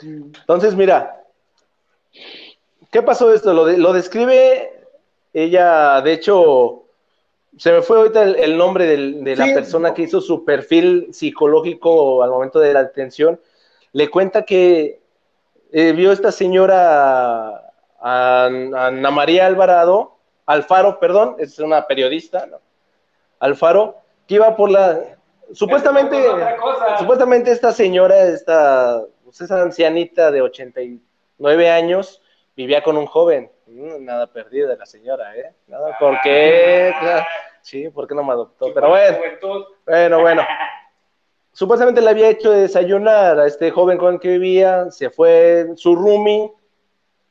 [0.00, 1.13] Entonces, mira,
[2.94, 3.52] ¿Qué pasó esto?
[3.52, 4.70] Lo, describe
[5.32, 6.84] ella, de hecho,
[7.58, 12.30] se me fue ahorita el, nombre de la persona que hizo su perfil psicológico al
[12.30, 13.40] momento de la detención.
[13.90, 15.00] Le cuenta que
[15.72, 20.16] eh, vio esta señora Ana María Alvarado,
[20.46, 22.60] Alfaro, perdón, es una periodista, ¿no?
[23.40, 23.96] Alfaro,
[24.28, 25.00] que iba por la...
[25.52, 26.16] Supuestamente,
[27.00, 32.20] supuestamente esta señora, esta, pues esa ancianita de 89 años,
[32.56, 33.50] vivía con un joven.
[33.66, 35.54] Mm, nada perdido de la señora, ¿eh?
[35.66, 36.92] Nada, ¿por qué?
[37.62, 38.72] Sí, ¿por qué no me adoptó?
[38.74, 39.18] Pero bueno,
[39.86, 40.42] bueno, bueno.
[41.52, 45.94] Supuestamente le había hecho desayunar a este joven con el que vivía, se fue su
[45.94, 46.52] roomie,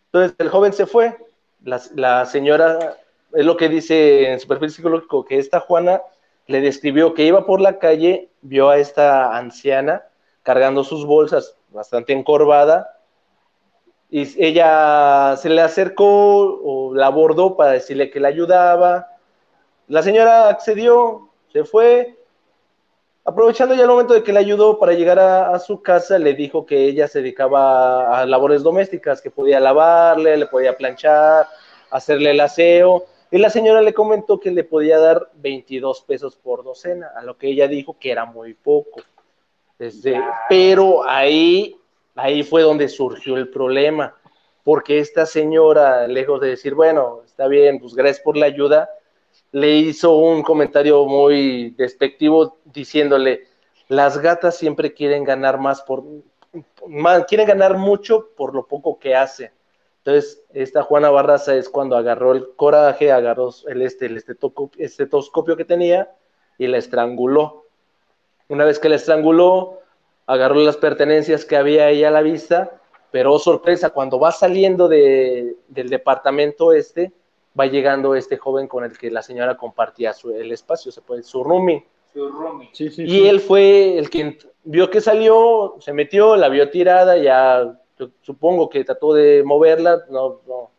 [0.06, 1.18] entonces el joven se fue,
[1.62, 2.98] la, la señora,
[3.34, 6.02] es lo que dice en su perfil psicológico, que esta Juana
[6.48, 10.06] le describió que iba por la calle, vio a esta anciana
[10.42, 12.98] cargando sus bolsas, bastante encorvada,
[14.16, 19.08] y ella se le acercó o la abordó para decirle que le ayudaba.
[19.88, 22.16] La señora accedió, se fue.
[23.26, 26.64] Aprovechando ya el momento de que le ayudó para llegar a, su casa, le dijo
[26.64, 31.48] que ella se dedicaba a labores domésticas, que podía lavarle, le podía planchar,
[31.90, 33.06] hacerle el aseo.
[33.32, 37.40] Y la señora le comentó que le podía dar 22 pesos por docena, a lo
[37.40, 39.02] que ella dijo que era muy poco.
[39.80, 41.80] Este, pero ahí
[42.16, 44.16] Ahí fue donde surgió el problema,
[44.64, 48.90] porque esta señora, lejos de decir, bueno, está bien, pues gracias por la ayuda,
[49.52, 53.48] le hizo un comentario muy despectivo diciéndole,
[53.88, 56.04] las gatas siempre quieren ganar más por,
[57.28, 59.52] quieren ganar mucho por lo poco que hacen.
[60.00, 64.22] Entonces, esta Juana Barraza es cuando agarró el coraje, agarró el, este, el
[64.78, 66.12] estetoscopio que tenía
[66.58, 67.66] y la estranguló.
[68.50, 69.80] Una vez que la estranguló,
[70.26, 72.80] agarró las pertenencias que había ahí a la vista,
[73.12, 77.12] pero oh, sorpresa, cuando va saliendo del departamento este,
[77.58, 81.44] va llegando este joven con el que la señora compartía el espacio, se puede, su
[81.44, 81.86] roomie.
[82.12, 82.70] Su roomie.
[82.74, 87.80] y él fue el que vio que salió, se metió, la vio tirada, ya
[88.22, 90.72] supongo que trató de moverla, no, no.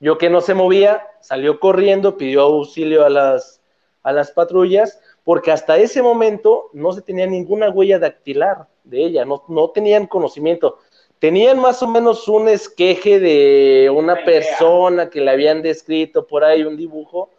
[0.00, 3.62] Vio que no se movía, salió corriendo, pidió auxilio a las,
[4.02, 9.24] a las patrullas, porque hasta ese momento no se tenía ninguna huella dactilar de ella,
[9.24, 10.78] no, no tenían conocimiento.
[11.18, 16.62] Tenían más o menos un esqueje de una persona que le habían descrito por ahí
[16.64, 17.30] un dibujo,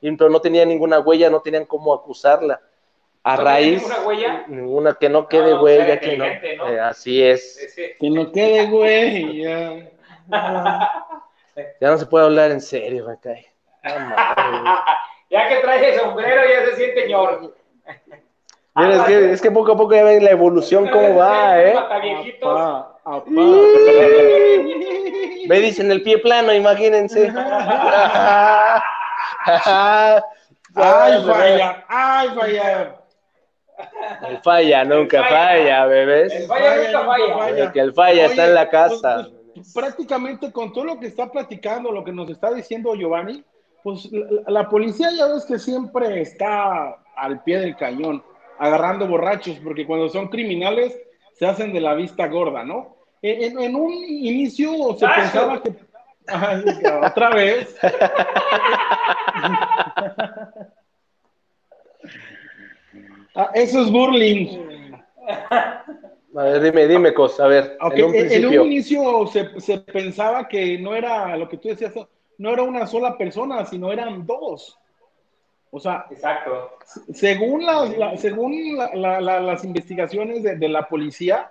[0.00, 2.60] pero no tenían ninguna huella, no tenían cómo acusarla.
[3.22, 3.82] A raíz.
[3.82, 4.44] ¿Ninguna huella?
[4.48, 6.24] Ninguna, que no quede ah, huella, que no.
[6.24, 7.74] Eh, así es.
[7.98, 9.90] Que no quede huella.
[11.80, 13.46] ya no se puede hablar en serio, me cae.
[15.30, 17.54] Ya que trae el sombrero, ya se siente señor.
[18.74, 21.74] Mira, es, que, es que poco a poco ya ven la evolución cómo va, ¿eh?
[25.48, 27.32] Me dicen el pie plano, imagínense.
[29.44, 30.20] ay,
[30.74, 32.96] falla, ay, falla.
[34.28, 36.32] El falla nunca falla, bebés.
[36.32, 37.58] El falla nunca falla.
[37.58, 39.24] El que el falla está en la casa.
[39.24, 43.44] Pues, pues, prácticamente con todo lo que está platicando, lo que nos está diciendo Giovanni,
[43.82, 44.08] pues
[44.46, 48.22] la, policía ya ves que siempre está al pie del cañón,
[48.58, 50.98] agarrando borrachos, porque cuando son criminales
[51.32, 52.96] se hacen de la vista gorda, ¿no?
[53.22, 55.74] En, un inicio se pensaba que...
[57.06, 57.76] otra vez.
[63.32, 64.92] Ah, eso es burling.
[66.36, 67.44] A ver, dime, dime, cosa.
[67.44, 71.56] A ver, en, un en, un inicio se, se, pensaba que no era lo que
[71.56, 71.92] tú decías,
[72.40, 74.78] no era una sola persona, sino eran dos.
[75.70, 76.70] O sea, Exacto.
[77.12, 81.50] según, la, según las investigaciones de, de, la policía,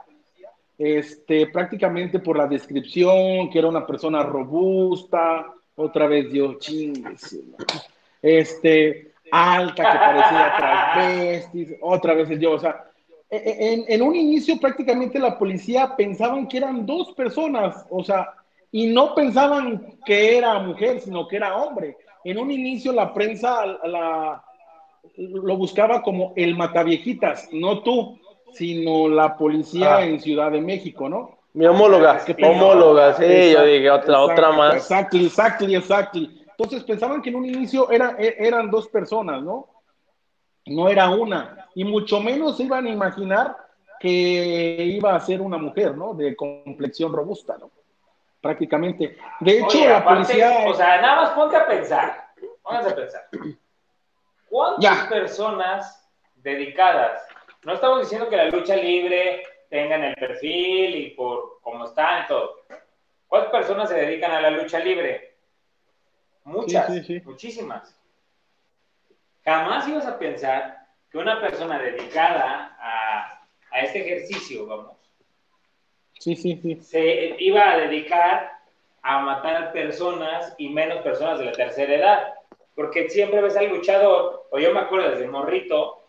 [0.79, 7.39] este, prácticamente por la descripción, que era una persona robusta, otra vez dio chingues,
[8.19, 12.83] este, alta, que parecía transvestis, otra vez el yo, o sea,
[13.29, 18.03] e, e, en, en, un inicio prácticamente la policía pensaban que eran dos personas, o
[18.03, 18.33] sea,
[18.71, 21.97] y no pensaban que era mujer, sino que era hombre.
[22.23, 24.43] En un inicio la prensa la,
[25.17, 28.19] lo buscaba como el mataviejitas, no tú,
[28.53, 30.05] sino la policía ah.
[30.05, 31.39] en Ciudad de México, ¿no?
[31.53, 34.75] Mi homóloga, homóloga, sí, yo dije otra, otra más.
[34.75, 36.45] Exactly, exactly, exactly.
[36.51, 39.67] Entonces pensaban que en un inicio era, e, eran dos personas, ¿no?
[40.67, 41.67] No era una.
[41.73, 43.57] Y mucho menos se iban a imaginar
[43.99, 46.13] que iba a ser una mujer, ¿no?
[46.13, 47.71] De complexión robusta, ¿no?
[48.41, 49.17] Prácticamente.
[49.41, 50.63] De hecho, la policía.
[50.67, 52.29] O sea, nada más ponte a pensar.
[52.61, 53.27] Pónganse a pensar.
[54.49, 57.27] ¿Cuántas personas dedicadas?
[57.63, 62.27] No estamos diciendo que la lucha libre tengan el perfil y por cómo están y
[62.27, 62.61] todo.
[63.27, 65.35] ¿Cuántas personas se dedican a la lucha libre?
[66.45, 66.89] Muchas,
[67.25, 67.95] muchísimas.
[69.43, 74.98] Jamás ibas a pensar que una persona dedicada a, a este ejercicio, vamos,
[76.19, 76.75] sí, sí, sí.
[76.75, 78.51] se iba a dedicar
[79.01, 82.33] a matar personas y menos personas de la tercera edad.
[82.75, 86.01] Porque siempre ves al luchador, o yo me acuerdo desde morrito,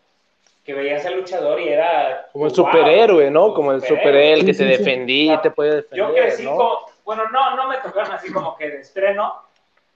[0.63, 2.29] que veías al luchador y era...
[2.31, 3.53] Como el superhéroe, ¿no?
[3.53, 5.97] Como el superhéroe que te defendía y te puede defender.
[5.97, 6.91] Yo crecí con...
[7.03, 9.33] Bueno, no, no me tocaron así como que de estreno,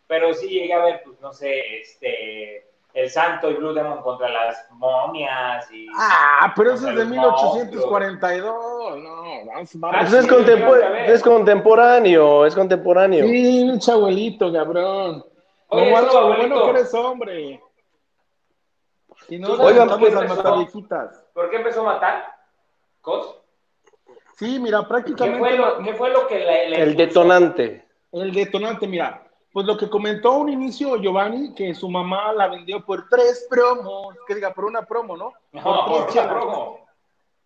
[0.07, 4.29] pero sí llegué a ver, pues, no sé, este, el Santo y Blue Demon contra
[4.29, 5.85] las momias y...
[5.97, 10.07] Ah, pero eso es de 1842, no, vamos, vamos.
[10.07, 10.25] Eso es,
[11.09, 13.27] es, contemporáneo, es contemporáneo.
[13.27, 15.25] Sí, un chabuelito, cabrón.
[15.67, 17.61] Oye, bueno, bueno que eres hombre.
[19.27, 22.25] Si no, Oigan, ¿por, ¿por qué empezó a matar?
[23.01, 23.41] ¿Cos?
[24.37, 25.37] Sí, mira, prácticamente...
[25.37, 27.85] ¿Qué fue lo, ¿qué fue lo que le, El detonante.
[28.13, 29.24] El detonante, mira,
[29.55, 34.13] pues lo que comentó un inicio Giovanni, que su mamá la vendió por tres promos,
[34.27, 35.31] que diga, por una promo, ¿no?
[35.63, 36.79] por, una promo.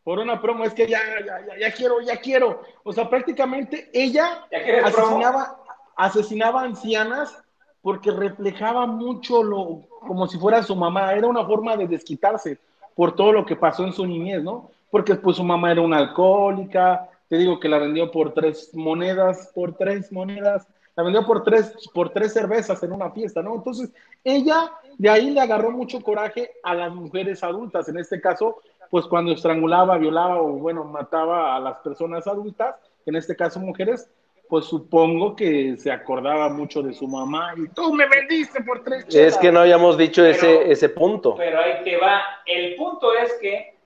[0.04, 2.64] Por una promo, es que ya, ya, ya, quiero, ya quiero.
[2.84, 4.44] O sea, prácticamente ella
[4.84, 5.62] asesinaba,
[5.96, 7.44] asesinaba ancianas
[7.84, 11.14] porque reflejaba mucho lo, como si fuera su mamá.
[11.14, 12.58] Era una forma de desquitarse
[12.96, 14.72] por todo lo que pasó en su niñez, ¿no?
[14.90, 19.52] Porque pues su mamá era una alcohólica, te digo que la vendió por tres monedas,
[19.54, 20.68] por tres monedas
[21.00, 23.56] la vendió por tres, por tres cervezas en una fiesta, ¿no?
[23.56, 23.90] Entonces,
[24.22, 28.58] ella de ahí le agarró mucho coraje a las mujeres adultas, en este caso,
[28.90, 32.76] pues cuando estrangulaba, violaba o, bueno, mataba a las personas adultas,
[33.06, 34.10] en este caso mujeres,
[34.50, 39.08] pues supongo que se acordaba mucho de su mamá y tú me vendiste por tres
[39.08, 39.36] chelas.
[39.36, 41.36] Es que no habíamos dicho ese, ese punto.
[41.38, 42.22] Pero ahí te va.
[42.46, 43.78] El punto es que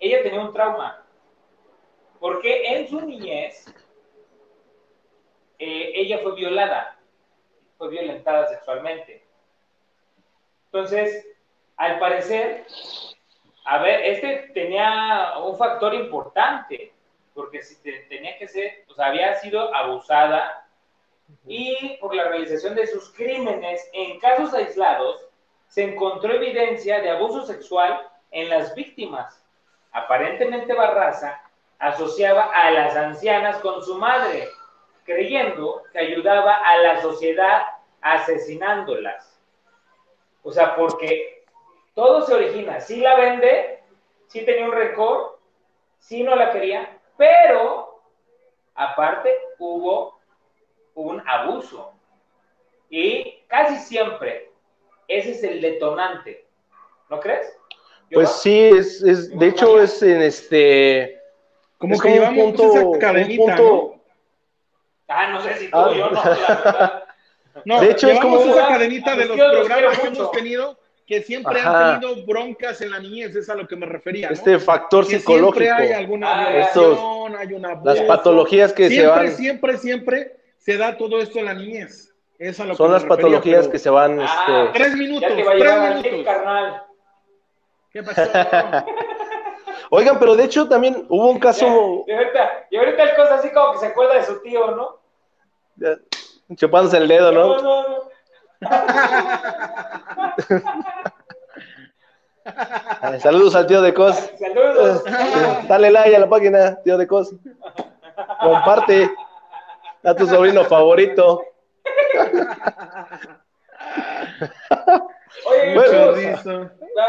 [0.00, 1.04] ella tenía un trauma.
[2.18, 3.66] Porque en su niñez
[5.64, 6.98] eh, ella fue violada,
[7.78, 9.24] fue violentada sexualmente.
[10.64, 11.24] Entonces,
[11.76, 12.66] al parecer,
[13.64, 16.92] a ver, este tenía un factor importante
[17.32, 17.76] porque si
[18.08, 20.66] tenía que ser, o sea, había sido abusada
[21.46, 25.28] y por la realización de sus crímenes en casos aislados
[25.68, 29.46] se encontró evidencia de abuso sexual en las víctimas.
[29.92, 31.40] Aparentemente Barraza
[31.78, 34.48] asociaba a las ancianas con su madre,
[35.04, 37.62] creyendo que ayudaba a la sociedad
[38.00, 39.40] asesinándolas.
[40.42, 41.44] O sea, porque
[41.94, 43.80] todo se origina, si la vende,
[44.26, 45.38] si tenía un rencor,
[45.98, 48.00] si no la quería, pero,
[48.74, 50.18] aparte, hubo
[50.94, 51.92] un abuso.
[52.90, 54.50] Y casi siempre
[55.08, 56.44] ese es el detonante.
[57.10, 57.54] ¿No crees?
[58.10, 61.20] Pues sí, es, es de hecho es en este...
[61.78, 63.91] Como que llevamos un punto, esa cadenita, ¿no?
[65.14, 67.04] Ah, no sé si tú o yo, no, la verdad.
[67.66, 71.60] No, de hecho es como esa cadenita de los programas que hemos tenido que siempre
[71.60, 74.28] han tenido broncas en la niñez, es a lo que me refería.
[74.28, 75.64] Este factor psicológico.
[75.64, 77.80] Siempre hay alguna ah, violación, hay una.
[77.84, 79.30] Las patologías que se van.
[79.32, 82.14] Siempre, siempre se da todo esto en la niñez.
[82.38, 84.20] Es a lo Son las patologías que se van.
[84.20, 84.78] Ah, este...
[84.78, 85.28] Tres minutos.
[85.30, 86.24] tres minutos.
[86.24, 86.82] carnal.
[87.92, 88.22] ¿Qué pasó?
[89.90, 92.04] Oigan, pero de hecho también hubo un caso.
[92.06, 95.01] Y ahorita, y ahorita el cosa así como que se acuerda de su tío, ¿no?
[96.56, 97.60] Chupándose el dedo, ¿no?
[97.60, 98.12] No, no, no.
[103.20, 104.16] Saludos al tío de Cos.
[104.38, 105.04] Saludos.
[105.68, 107.34] Dale like a la página, tío de Cos.
[108.40, 109.10] Comparte
[110.02, 111.42] a tu sobrino favorito.
[115.46, 116.12] Oye, bueno,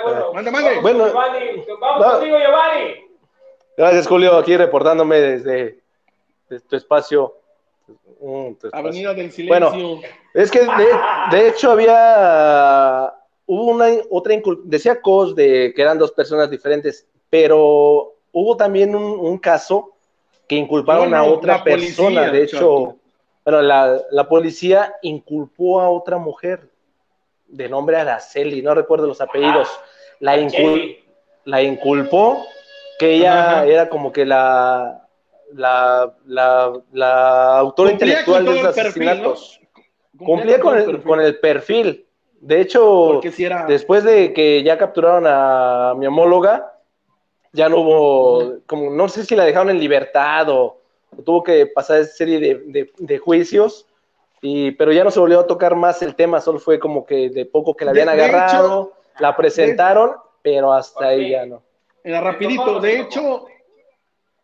[0.03, 0.79] bueno, mande, mande.
[0.81, 1.65] Bueno, Giovanni.
[1.79, 3.03] Vamos contigo, Giovanni.
[3.75, 5.79] Gracias, Julio, aquí reportándome desde,
[6.49, 7.35] desde tu espacio
[8.71, 9.69] Avenida del Silencio.
[9.69, 10.01] Bueno,
[10.33, 10.61] es que
[11.31, 13.13] de, hecho había,
[13.45, 19.37] hubo una, otra, decía Cos de que eran dos personas diferentes, pero hubo también un,
[19.37, 19.91] caso
[20.47, 22.97] que inculparon a otra persona, de hecho,
[23.43, 26.69] bueno, la, la, policía inculpó a otra mujer
[27.47, 29.67] de nombre Araceli, no recuerdo los apellidos,
[30.19, 30.37] la,
[31.45, 32.45] la inculpó
[32.97, 35.02] que ella era como que la
[35.55, 39.59] la, la, la autora intelectual de los asesinatos.
[40.17, 42.05] Cumplía, con, el, con el perfil.
[42.39, 43.21] De hecho,
[43.67, 46.73] después de que ya capturaron a mi homóloga,
[47.53, 50.81] ya no hubo, como no sé si la dejaron en libertad o,
[51.23, 53.85] tuvo que pasar esa serie de, de, juicios,
[54.41, 57.29] y, pero ya no se volvió a tocar más el tema, solo fue como que
[57.29, 61.61] de poco que la habían agarrado, la presentaron, pero hasta ahí ya no.
[62.03, 63.45] Era rapidito, de hecho,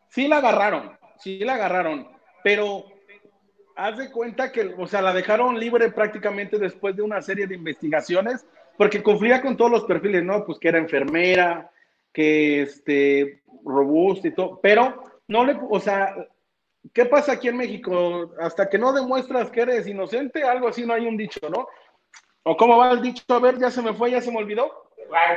[0.09, 2.07] sí la agarraron, sí la agarraron,
[2.43, 2.85] pero
[3.75, 7.55] haz de cuenta que, o sea, la dejaron libre prácticamente después de una serie de
[7.55, 8.45] investigaciones,
[8.77, 10.45] porque cumplía con todos los perfiles, ¿no?
[10.45, 11.71] Pues que era enfermera,
[12.13, 16.15] que este, robusta y todo, pero no le, o sea,
[16.93, 18.31] ¿qué pasa aquí en México?
[18.39, 21.67] Hasta que no demuestras que eres inocente, algo así no hay un dicho, ¿no?
[22.43, 23.23] ¿O cómo va el dicho?
[23.29, 24.88] A ver, ya se me fue, ya se me olvidó.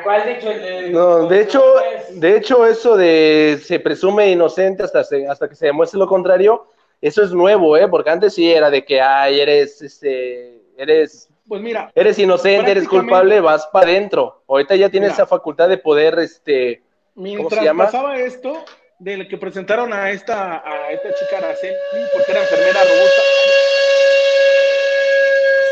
[0.02, 0.48] ¿Cuál dicho?
[0.90, 1.62] no, de hecho,
[2.10, 6.66] de hecho, eso de se presume inocente hasta, hasta que se demuestre lo contrario,
[7.00, 7.88] eso es nuevo, ¿eh?
[7.88, 12.86] Porque antes sí era de que, ay, eres, este, eres, pues mira, eres inocente, eres
[12.86, 14.42] culpable, vas para adentro.
[14.46, 16.82] Ahorita ya tienes esa facultad de poder, este,
[17.14, 18.64] mientras pasaba esto,
[18.98, 21.74] del que presentaron a esta, a esta chica Araceli,
[22.12, 23.22] porque era enfermera robusta.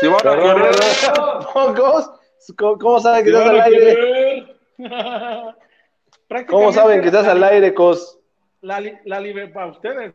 [0.01, 2.11] Sí, bueno,
[2.57, 4.57] ¿Cómo, saben que estás al aire?
[6.47, 8.19] ¿Cómo saben que estás al aire, Cos?
[8.61, 9.21] La, la
[9.53, 10.13] para ustedes.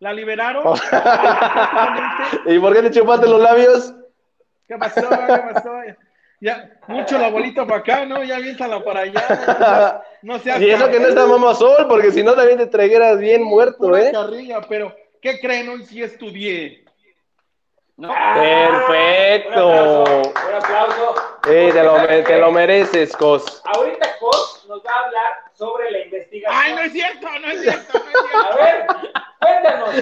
[0.00, 0.62] La liberaron.
[2.46, 3.94] ¿Y por qué te chupaste los labios?
[4.68, 5.08] ¿Qué pasó?
[5.08, 5.70] ¿Qué pasó?
[6.40, 8.22] Ya, mucho la bolita para acá, ¿no?
[8.22, 10.02] Ya aviéntala para allá.
[10.20, 13.18] No, seas y eso que no está mamá sol, porque si no también te traigueras
[13.18, 14.10] bien muerto, ¿eh?
[14.12, 15.70] Carrilla, pero ¿qué creen?
[15.70, 16.84] Hoy sí estudié.
[17.96, 19.68] Perfecto.
[20.04, 21.35] Un aplauso.
[21.46, 23.62] Te, lo, mereces, Cos.
[23.64, 26.62] Ahorita Cos nos va a hablar sobre la investigación.
[26.64, 27.98] Ay, no es cierto, no es cierto.
[27.98, 28.48] No es cierto.
[28.50, 28.86] A ver,
[29.40, 29.94] cuéntanos.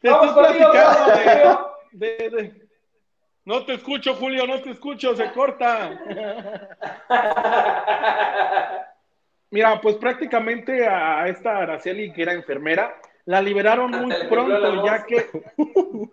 [0.00, 0.72] te Vamos contigo,
[3.44, 6.00] No te escucho, Julio, no te escucho, se corta.
[9.50, 12.96] Mira, pues prácticamente a esta Araceli, que era enfermera,
[13.26, 15.28] la liberaron muy pronto, ya que.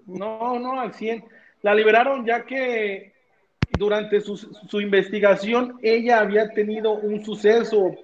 [0.05, 1.26] No, no, al 100.
[1.62, 3.14] La liberaron ya que
[3.78, 7.96] durante su, investigación ella había tenido un suceso.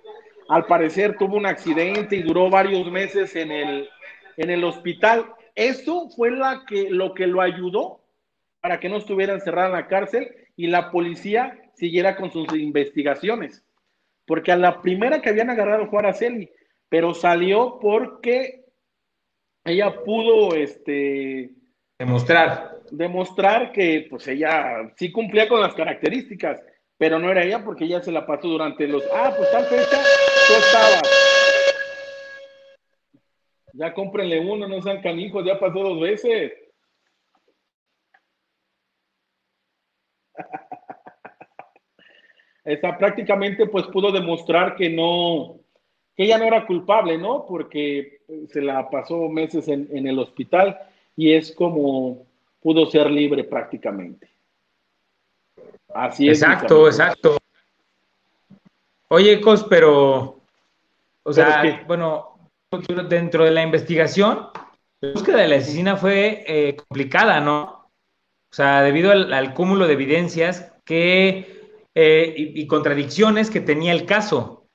[0.49, 3.89] Al parecer tuvo un accidente y duró varios meses en el,
[4.38, 5.26] en el hospital.
[5.55, 8.01] Eso fue la que, lo que lo ayudó
[8.61, 13.63] para que no estuviera encerrada en la cárcel y la policía siguiera con sus investigaciones.
[14.26, 16.49] Porque a la primera que habían agarrado fue Araceli,
[16.89, 18.65] pero salió porque
[19.63, 21.51] ella pudo este,
[21.99, 22.76] demostrar.
[22.91, 26.61] Demostrar que pues ella sí cumplía con las características,
[26.97, 29.97] pero no era ella porque ella se la pasó durante los, ah, pues tal fecha,
[30.47, 31.09] tú estabas.
[33.73, 36.53] Ya cómprenle uno, no sean canijos, ya pasó dos veces.
[42.65, 45.59] Esta prácticamente pues pudo demostrar que no,
[46.15, 47.45] que ella no era culpable, ¿no?
[47.45, 50.77] Porque se la pasó meses en, en el hospital
[51.15, 52.26] y es como
[52.61, 54.29] pudo ser libre prácticamente.
[55.93, 56.41] Así es.
[56.41, 57.37] Exacto, exacto.
[59.09, 60.41] Oye, Cos, pero,
[61.23, 62.37] o sea, bueno,
[63.07, 64.49] dentro de la investigación,
[64.99, 67.89] la búsqueda de la asesina fue eh, complicada, ¿no?
[68.49, 74.65] O sea, debido al, cúmulo de evidencias que, eh, y, contradicciones que tenía el caso.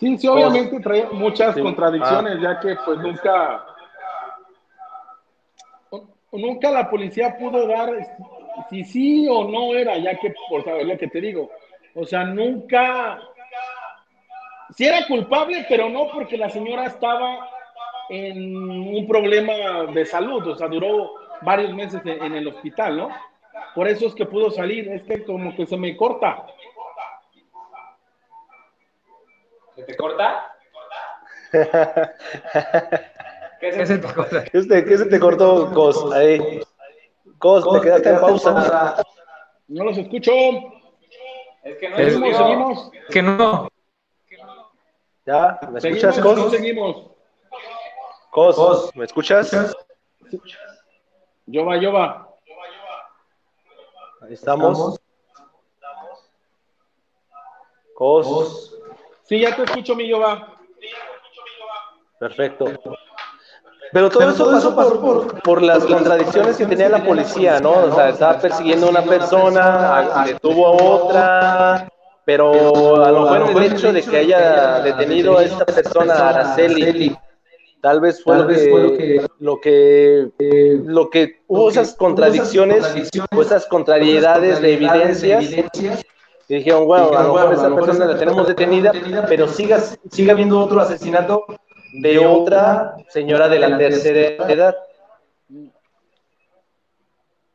[0.00, 2.40] Sí, sí, obviamente trae muchas contradicciones, ah.
[2.40, 3.66] ya que pues nunca,
[6.32, 7.90] nunca la policía pudo dar
[8.70, 11.50] si sí o no era, ya que por saber lo que te digo.
[11.94, 13.20] O sea, nunca,
[14.74, 17.50] si era culpable, pero no porque la señora estaba
[18.08, 19.52] en un problema
[19.92, 23.10] de salud, o sea, duró varios meses en el hospital, ¿no?
[23.74, 26.46] Por eso es que pudo salir, es que como que se me corta.
[29.80, 30.56] ¿Se te corta?
[33.60, 34.44] ¿Qué se, te corta?
[34.44, 36.12] ¿Qué se, te cortó, Cos?
[36.12, 36.60] Ahí.
[37.38, 39.02] Cos, te quedaste en pausa.
[39.68, 40.32] No los escucho.
[41.62, 42.90] Es que no seguimos, seguimos.
[43.08, 43.68] Que no.
[45.26, 45.58] ¿Ya?
[45.70, 46.36] ¿Me escuchas, Cos?
[46.36, 47.06] No seguimos.
[48.30, 49.74] Cos, ¿me escuchas?
[51.46, 52.28] Yo va, yo va.
[54.20, 55.00] Ahí estamos.
[57.94, 58.79] Cos.
[59.30, 60.10] Sí, ya te escucho, mi.
[62.18, 62.64] Perfecto.
[63.92, 67.70] Pero todo eso pasó por, por, las contradicciones que tenía la policía, ¿no?
[67.70, 71.88] O sea, estaba persiguiendo a una persona, detuvo a otra,
[72.24, 77.16] pero a lo mejor el hecho de que haya detenido a esta persona, Araceli,
[77.80, 80.28] tal vez fue, lo, que, lo que,
[80.86, 82.84] lo que hubo esas contradicciones,
[83.32, 86.04] o esas contrariedades de evidencias
[86.50, 88.92] y dijeron, bueno, a lo mejor esa persona la tenemos detenida,
[89.28, 89.78] pero siga,
[90.10, 91.46] siga habiendo otro asesinato
[91.92, 94.76] de otra señora de la tercera edad.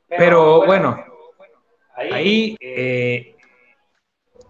[0.08, 1.04] Pero bueno,
[1.94, 3.36] ahí eh,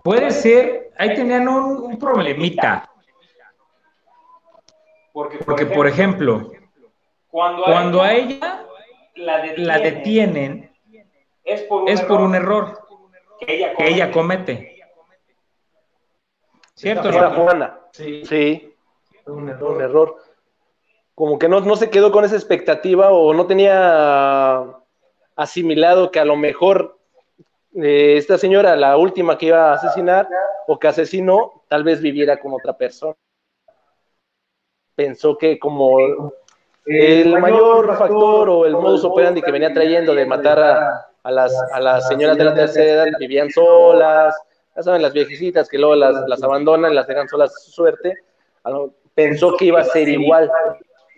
[0.03, 2.87] puede ser, ahí tenían un, problemita.
[5.11, 6.51] Porque, por ejemplo,
[7.29, 8.63] cuando a ella
[9.15, 10.71] la detienen,
[11.43, 12.84] es por un error
[13.39, 14.75] que ella comete.
[16.75, 17.09] ¿Cierto?
[17.09, 17.79] Era Juana.
[17.91, 18.25] Sí.
[18.25, 18.73] sí.
[19.25, 20.17] Un error.
[21.15, 24.65] Como que no, no se quedó con esa expectativa o no tenía
[25.35, 26.97] asimilado que a lo mejor
[27.75, 30.27] eh, esta señora, la última que iba a asesinar
[30.67, 33.15] o que asesinó, tal vez viviera con otra persona.
[34.95, 35.97] Pensó que como
[36.85, 41.51] el mayor factor o el modus operandi que venía trayendo de matar a, a las,
[41.73, 44.35] a las señoras de la tercera edad vivían solas,
[44.75, 48.13] ya saben, las viejecitas que luego las, las abandonan, las dejan solas a su suerte,
[49.15, 50.51] pensó que iba a ser igual.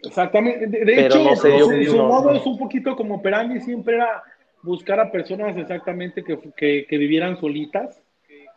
[0.04, 4.24] Exactamente, de, hecho, su, modo es un poquito como Perani, siempre era
[4.64, 8.02] buscar a personas exactamente que, que, que vivieran solitas,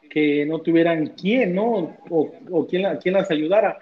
[0.08, 1.96] que no tuvieran quién, ¿no?
[2.10, 3.78] O, o quién, quién las ayudara.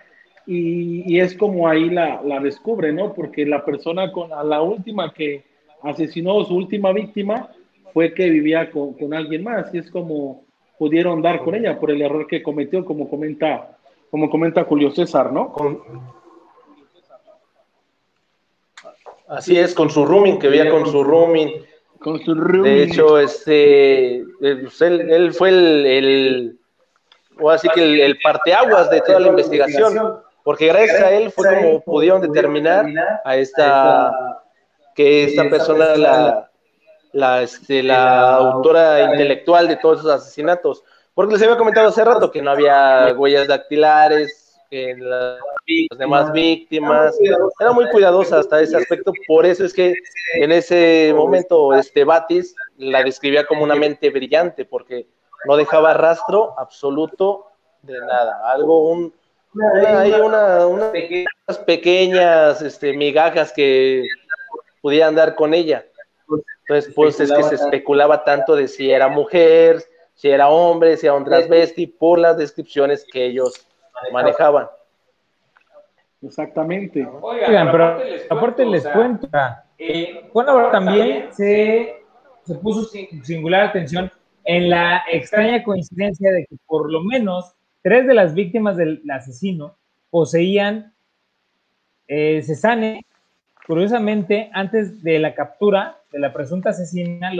[0.46, 3.12] Y, y, es como ahí la, la descubre, ¿no?
[3.12, 5.47] Porque la persona con la última que
[5.82, 7.50] asesinó su última víctima,
[7.92, 10.44] fue que vivía con, alguien más y es como
[10.78, 13.76] pudieron dar con ella por el error que cometió, como comenta,
[14.10, 15.54] como comenta Julio César, ¿no?
[19.26, 21.50] Así es, con su rooming, que vivía con su rooming.
[21.98, 22.62] Con su rooming.
[22.62, 26.58] De hecho, este, pues, él, fue el, el,
[27.40, 31.56] o así que el, el, parteaguas de toda la investigación, porque gracias a él fue
[31.56, 32.86] como pudieron determinar
[33.24, 34.12] a esta,
[34.98, 36.50] que esta persona la,
[37.12, 40.82] la, este, la autora intelectual de todos esos asesinatos.
[41.14, 45.38] Porque les había comentado hace rato que no había huellas dactilares en las,
[45.96, 47.16] demás víctimas.
[47.60, 49.12] Era muy cuidadosa hasta ese aspecto.
[49.28, 49.94] Por eso es que
[50.34, 55.06] en ese momento este Batis la describía como una mente brillante, porque
[55.46, 57.46] no dejaba rastro absoluto
[57.82, 58.40] de nada.
[58.50, 59.14] Algo, un,
[59.96, 64.02] hay una, unas pequeñas este, migajas que
[64.80, 65.84] pudieran dar con ella.
[66.60, 69.82] Entonces, pues es que se especulaba tanto de si era mujer,
[70.14, 73.66] si era hombre, si era un transvesti, por las descripciones que ellos
[74.12, 74.68] manejaban.
[76.20, 77.06] Exactamente.
[77.20, 77.98] Oigan, pero
[78.28, 79.28] aparte les cuento,
[79.78, 82.02] eh, bueno, también se,
[82.44, 82.84] se puso
[83.22, 84.10] singular atención
[84.44, 89.76] en la extraña coincidencia de que por lo menos tres de las víctimas del asesino
[90.10, 90.94] poseían
[92.08, 93.04] eh, cesane.
[93.68, 97.30] Curiosamente, antes de la captura de la presunta asesina,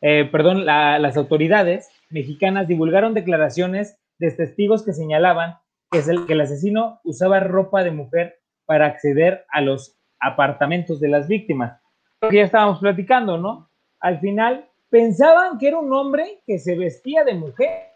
[0.00, 5.56] eh, perdón, las autoridades mexicanas divulgaron declaraciones de testigos que señalaban
[5.92, 11.80] que, el, asesino usaba ropa de mujer para acceder a los apartamentos de las víctimas.
[12.32, 13.70] Ya estábamos platicando, ¿no?
[14.00, 17.92] Al final pensaban que era un hombre que se vestía de mujer.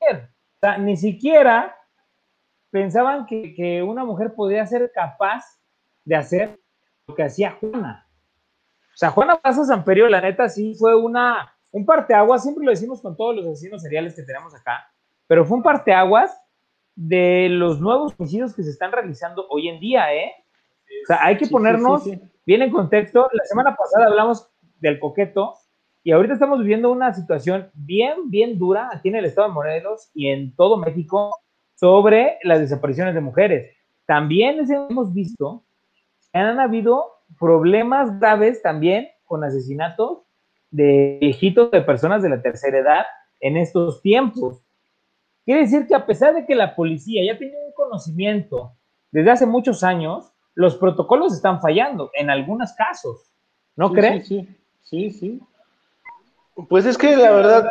[0.00, 1.74] O sea, ni siquiera
[2.70, 5.44] pensaban que, una mujer podía ser capaz
[6.04, 6.60] de hacer
[7.14, 8.06] que hacía Juana.
[8.94, 13.00] O sea, Juana Plaza Samperio, la neta, sí fue una, un parteaguas, siempre lo decimos
[13.00, 14.92] con todos los asesinos seriales que tenemos acá,
[15.26, 16.36] pero fue un parteaguas
[16.94, 20.32] de los nuevos homicidios que se están realizando hoy en día, ¿eh?
[21.04, 22.04] O sea, hay que ponernos
[22.44, 23.28] bien en contexto.
[23.32, 24.50] La semana pasada hablamos
[24.80, 25.54] del coqueto
[26.02, 30.10] y ahorita estamos viviendo una situación bien, bien dura aquí en el estado de Morelos
[30.14, 31.30] y en todo México
[31.74, 33.76] sobre las desapariciones de mujeres.
[34.06, 35.64] También hemos visto
[36.32, 40.18] han habido problemas graves también con asesinatos
[40.70, 43.04] de viejitos, de personas de la tercera edad
[43.40, 44.62] en estos tiempos.
[45.44, 48.72] Quiere decir que a pesar de que la policía ya tiene un conocimiento
[49.10, 53.30] desde hace muchos años, los protocolos están fallando en algunos casos.
[53.76, 54.26] ¿No crees?
[54.26, 54.48] Sí,
[54.82, 55.40] sí, sí.
[56.68, 57.70] Pues es que la verdad,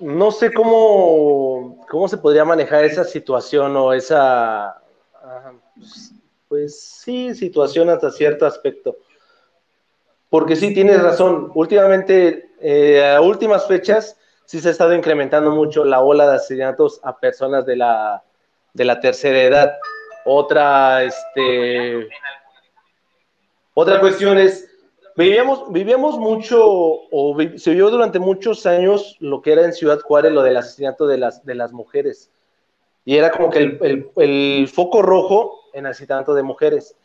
[0.00, 4.80] no sé cómo, cómo se podría manejar esa situación o esa,
[5.76, 6.14] pues
[6.68, 8.96] sí, situación hasta cierto aspecto.
[10.28, 15.84] Porque sí, tienes razón, últimamente, eh, a últimas fechas, sí se ha estado incrementando mucho
[15.84, 18.22] la ola de asesinatos a personas de la,
[18.72, 19.74] de la tercera edad.
[20.24, 22.08] Otra, este,
[23.74, 24.72] otra cuestión es
[25.14, 30.32] Vivíamos, vivíamos mucho, o se vivió durante muchos años lo que era en Ciudad Juárez,
[30.32, 32.30] lo del asesinato de las, de las mujeres.
[33.04, 36.96] Y era como que el, el, foco rojo en asesinato de mujeres.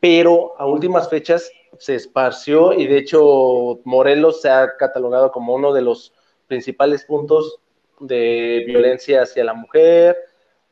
[0.00, 5.72] Pero a últimas fechas se esparció y de hecho Morelos se ha catalogado como uno
[5.72, 6.12] de los
[6.46, 7.60] principales puntos
[8.00, 10.16] de violencia hacia la mujer.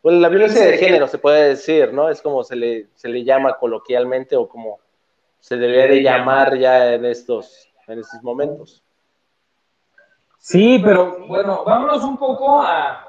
[0.02, 2.08] Bueno, la violencia de género se puede decir, ¿no?
[2.08, 4.80] Es como se le, se le llama coloquialmente o como
[5.38, 8.82] se debería de llamar ya en estos, en estos momentos.
[10.38, 13.06] Sí, pero bueno, vámonos un poco a,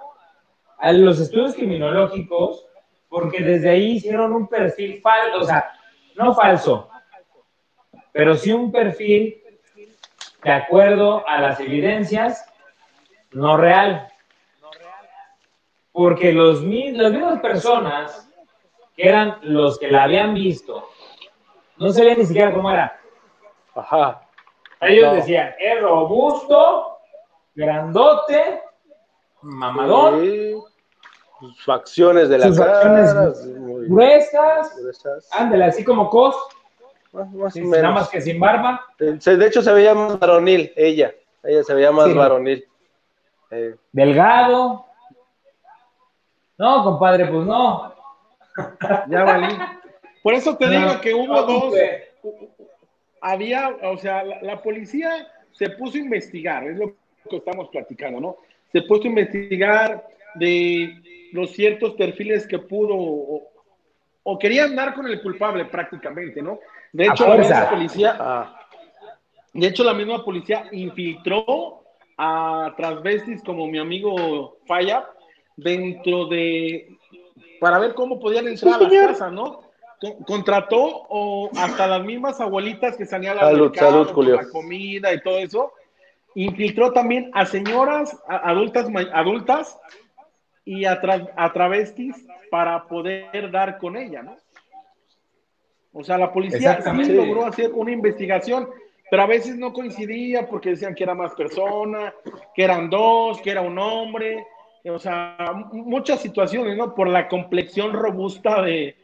[0.77, 2.67] a los estudios criminológicos,
[3.13, 5.71] porque desde ahí hicieron un perfil falso, o sea,
[6.15, 6.89] no falso,
[8.11, 9.39] pero sí un perfil
[10.43, 12.43] de acuerdo a las evidencias,
[13.31, 14.07] no real.
[15.91, 18.27] Porque los, las mismas personas
[18.95, 20.89] que eran los que la habían visto
[21.77, 22.99] no sabía ni siquiera cómo era.
[23.75, 24.27] Ajá.
[24.81, 26.97] Ellos decían, es robusto,
[27.53, 28.63] grandote,
[29.43, 30.19] mamadón.
[30.19, 30.72] Sí.
[31.49, 33.13] Sus facciones de la sus facciones
[33.89, 35.29] gruesas, gruesas.
[35.33, 36.35] Ándale, así como cos.
[37.11, 38.81] Más, Nada más que sin barba.
[38.97, 41.13] De hecho, se veía más varonil, ella.
[41.43, 42.65] Ella se veía más varonil.
[43.51, 43.75] Eh.
[43.91, 44.85] Delgado.
[46.57, 47.93] No, compadre, pues no.
[49.09, 49.53] ya valí.
[50.23, 51.75] Por eso te digo que hubo dos.
[53.19, 56.93] Había, o sea, la, policía se puso a investigar, es lo
[57.29, 58.37] que estamos platicando, ¿no?
[58.71, 61.02] Se puso a investigar de
[61.33, 66.59] los ciertos perfiles que pudo o, querían dar con el culpable prácticamente, ¿no?
[66.91, 68.59] De hecho, la misma policía, ah.
[69.51, 71.83] de hecho, la misma policía infiltró
[72.17, 75.09] a transvestis como mi amigo Falla
[75.57, 76.97] dentro de
[77.59, 79.61] para ver cómo podían entrar a la casa, ¿no?
[80.25, 85.71] contrató o hasta las mismas abuelitas que salían a la, la comida y todo eso,
[86.35, 89.79] infiltró también a señoras adultas, adultas
[90.65, 90.99] y a,
[91.35, 94.37] a, travestis para poder dar con ella, ¿no?
[95.91, 98.67] O sea, la policía sí logró hacer una investigación,
[99.11, 102.13] pero a veces no coincidía porque decían que era más persona,
[102.55, 104.47] que eran dos, que era un hombre,
[104.85, 105.37] o sea,
[105.71, 106.95] muchas situaciones, ¿no?
[106.95, 108.97] Por la complexión robusta de,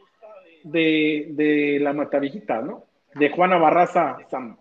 [0.64, 2.84] de, la matavijita, ¿no?
[3.14, 4.58] De Juana Barraza San,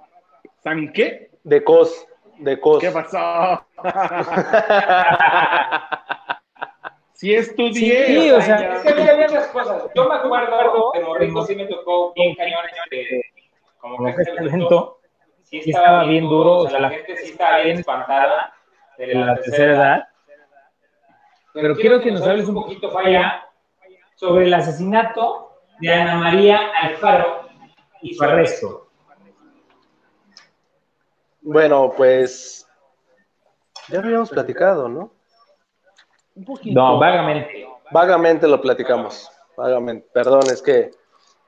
[0.64, 1.32] ¿San qué?
[1.44, 2.80] De Cos, de Cos.
[2.80, 3.66] ¿Qué pasó?
[7.20, 8.06] Si estudié.
[8.06, 9.84] Sí, o sea, es que había muchas cosas.
[9.94, 13.22] Yo me acuerdo que Morrito sí me tocó bien cañón este,
[13.78, 15.02] como que este evento.
[15.44, 18.54] Sí estaba bien duro, o sea, la gente sí estaba bien espantada
[18.98, 20.08] de la tercera edad.
[21.54, 23.46] Pero quiero que nos hables un poquito, Falla,
[24.16, 27.50] sobre el asesinato de Ana María Alfaro
[28.02, 28.88] y su arresto.
[31.42, 32.66] Bueno, pues
[33.90, 35.19] ya habíamos platicado, ¿no?
[36.40, 36.80] Un poquito.
[36.80, 37.68] No, vagamente.
[37.92, 39.30] Vagamente lo platicamos.
[39.58, 40.08] Vagamente.
[40.14, 40.92] Perdón, es que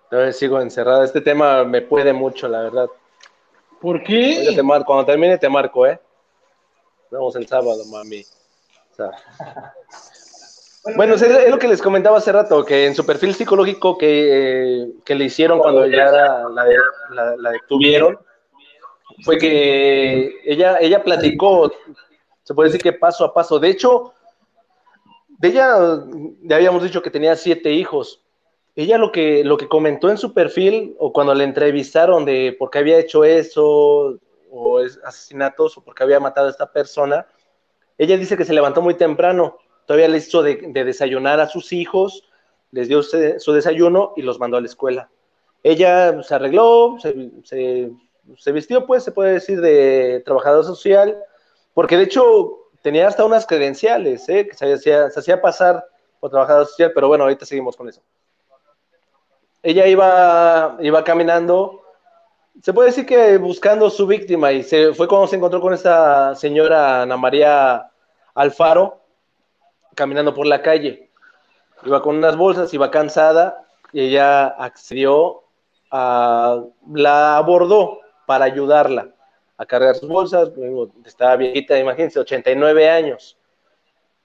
[0.09, 1.05] todavía sigo encerrada.
[1.05, 2.89] Este tema me puede mucho, la verdad.
[3.79, 4.53] ¿Por qué?
[4.85, 5.97] Cuando termine te marco, ¿eh?
[7.09, 8.21] Vamos el sábado, mami.
[10.97, 15.15] Bueno, es lo que les comentaba hace rato, que en su perfil psicológico que, eh,
[15.15, 18.19] le hicieron cuando ya la, la, detuvieron,
[19.23, 21.71] fue que ella, ella platicó,
[22.43, 23.59] se puede decir que paso a paso.
[23.59, 24.13] De hecho,
[25.41, 26.03] de ella
[26.43, 28.21] ya habíamos dicho que tenía siete hijos.
[28.75, 32.69] Ella lo que, lo que comentó en su perfil, o cuando le entrevistaron de por
[32.69, 34.19] qué había hecho eso,
[34.51, 37.25] o asesinatos, o por qué había matado a esta persona,
[37.97, 42.29] ella dice que se levantó muy temprano, todavía le hizo de, desayunar a sus hijos,
[42.69, 45.09] les dio su desayuno y los mandó a la escuela.
[45.63, 47.91] Ella se arregló, se,
[48.37, 51.17] se vistió, pues, se puede decir, de trabajador social,
[51.73, 54.47] porque de hecho tenía hasta unas credenciales, ¿eh?
[54.47, 55.85] que se hacía, pasar
[56.19, 58.01] por trabajador social, pero bueno, ahorita seguimos con eso.
[59.63, 61.81] Ella iba, iba caminando,
[62.61, 67.03] se puede decir que buscando su víctima, y fue cuando se encontró con esta señora
[67.03, 67.91] Ana María
[68.33, 69.01] Alfaro,
[69.95, 71.11] caminando por la calle.
[71.83, 75.43] Iba con unas bolsas, iba cansada, y ella accedió
[75.91, 76.63] a,
[76.93, 79.09] la abordó para ayudarla
[79.61, 80.49] a cargar sus bolsas,
[81.05, 83.37] estaba viejita, imagínense, 89 años.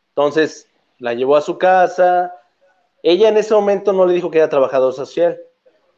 [0.09, 0.66] Entonces
[0.99, 2.34] la llevó a su casa.
[3.03, 5.39] Ella en ese momento no le dijo que era trabajador social,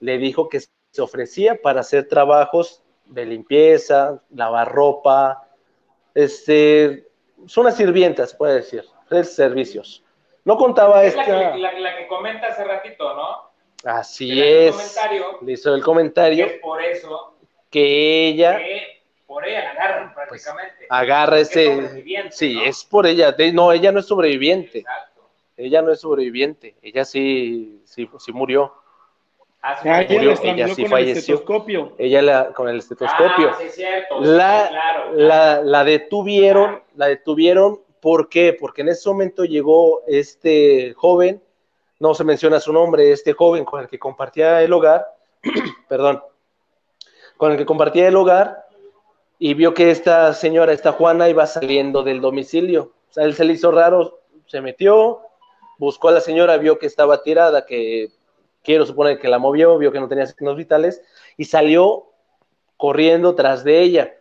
[0.00, 5.46] le dijo que se ofrecía para hacer trabajos de limpieza, lavar ropa,
[6.14, 7.06] este,
[7.46, 8.84] son unas sirvientas, puede decir,
[9.22, 10.02] servicios.
[10.44, 11.28] No contaba es esta...
[11.28, 13.52] La que, la, que comenta hace ratito, ¿no?
[13.84, 14.98] Así es.
[15.42, 16.44] Le hizo el comentario.
[16.44, 17.34] Es por eso
[17.70, 18.60] que ella
[19.28, 20.86] por ella la agarran pues, prácticamente.
[20.88, 22.30] agarra ese.
[22.30, 23.36] Sí, es por ella.
[23.52, 24.78] no, ella no es sobreviviente.
[24.78, 25.28] Exacto.
[25.54, 26.76] Ella no es sobreviviente.
[26.80, 28.72] Ella sí, sí, sí murió.
[29.60, 30.34] Ah, sí, ah, murió.
[30.42, 31.44] Ella, sí falleció.
[31.98, 33.50] Ella la, con el estetoscopio.
[33.50, 34.20] Ah, sí, cierto.
[34.20, 37.82] La, claro, La, la, detuvieron, la detuvieron.
[38.00, 38.56] ¿Por qué?
[38.58, 41.42] Porque en ese momento llegó este joven,
[41.98, 45.06] no se menciona su nombre, este joven con el que compartía el hogar,
[45.88, 46.22] perdón,
[47.36, 48.67] con el que compartía el hogar,
[49.38, 52.92] y vio que esta señora, esta Juana, iba saliendo del domicilio.
[53.10, 55.20] O sea, él se le hizo raro, se metió,
[55.78, 58.10] buscó a la señora, vio que estaba tirada, que
[58.62, 61.02] quiero suponer que la movió, vio que no tenía signos vitales,
[61.36, 62.06] y salió
[62.76, 64.14] corriendo tras de ella.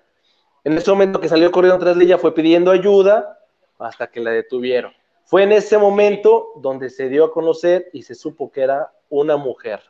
[0.63, 3.39] En ese momento que salió corriendo tras de ella fue pidiendo ayuda
[3.79, 4.93] hasta que la detuvieron.
[5.23, 9.35] Fue en ese momento donde se dio a conocer y se supo que era una
[9.35, 9.81] mujer,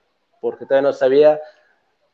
[0.42, 1.40] porque todavía no sabía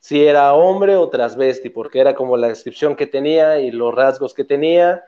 [0.03, 4.33] si era hombre o transvesti, porque era como la descripción que tenía y los rasgos
[4.33, 5.05] que tenía.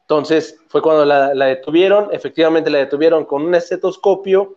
[0.00, 4.56] Entonces fue cuando la, detuvieron, efectivamente la detuvieron con un estetoscopio,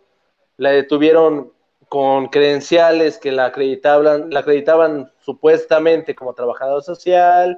[0.56, 1.52] la detuvieron
[1.88, 7.56] con credenciales que la acreditaban, la acreditaban supuestamente como trabajador social.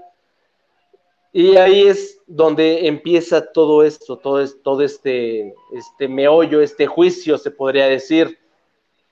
[1.33, 7.51] Y ahí es donde empieza todo esto, todo, todo este, este meollo, este juicio, se
[7.51, 8.39] podría decir.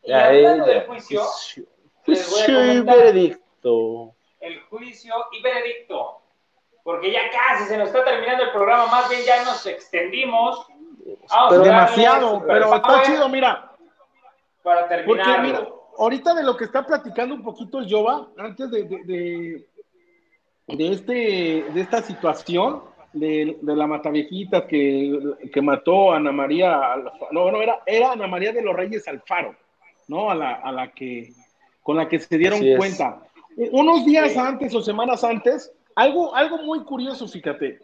[0.02, 1.64] Y hablando del juicio, Juicio
[2.12, 4.14] y veredicto.
[4.40, 6.20] El juicio y veredicto.
[6.82, 10.66] Porque ya casi se nos está terminando el programa, más bien ya nos extendimos.
[11.48, 13.70] pero demasiado, pero está chido, mira.
[14.62, 15.26] Para terminar.
[15.26, 19.66] Porque mira, ahorita de lo que está platicando un poquito el Jova, antes de, de,
[20.66, 21.12] de, este,
[21.72, 22.82] de esta situación,
[23.12, 25.18] de, de, la mataviejita que,
[25.52, 26.96] que mató a Ana María,
[27.32, 29.56] no, no, era, era Ana María de los Reyes Alfaro,
[30.08, 30.30] ¿no?
[30.30, 31.32] A la, a la que
[31.82, 33.22] con la que se dieron cuenta.
[33.72, 37.78] Unos días antes o semanas antes, algo, algo muy curioso, fíjate.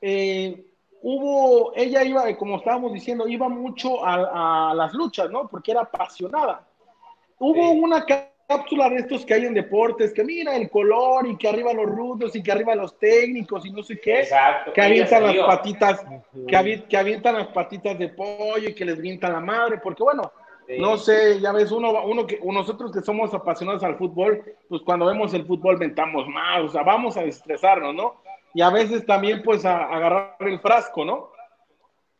[0.00, 0.64] Eh,
[1.02, 5.48] hubo, ella iba, como estábamos diciendo, iba mucho a, las luchas, ¿no?
[5.48, 6.66] Porque era apasionada.
[7.38, 8.04] Hubo una
[8.50, 11.86] cápsulas de estos que hay en deportes, que mira el color y que arriba los
[11.86, 16.00] rudos y que arriba los técnicos y no sé qué, Exacto, que avientan las patitas,
[16.48, 20.02] que, avi- que avientan las patitas de pollo y que les grientan la madre, porque
[20.02, 20.32] bueno,
[20.78, 25.06] No sé, ya ves, uno, uno que, nosotros que somos apasionados al fútbol, pues cuando
[25.06, 28.20] vemos el fútbol mentamos más, o sea, vamos a estresarnos, ¿no?
[28.54, 31.30] Y a veces también pues a, a agarrar el frasco, ¿no?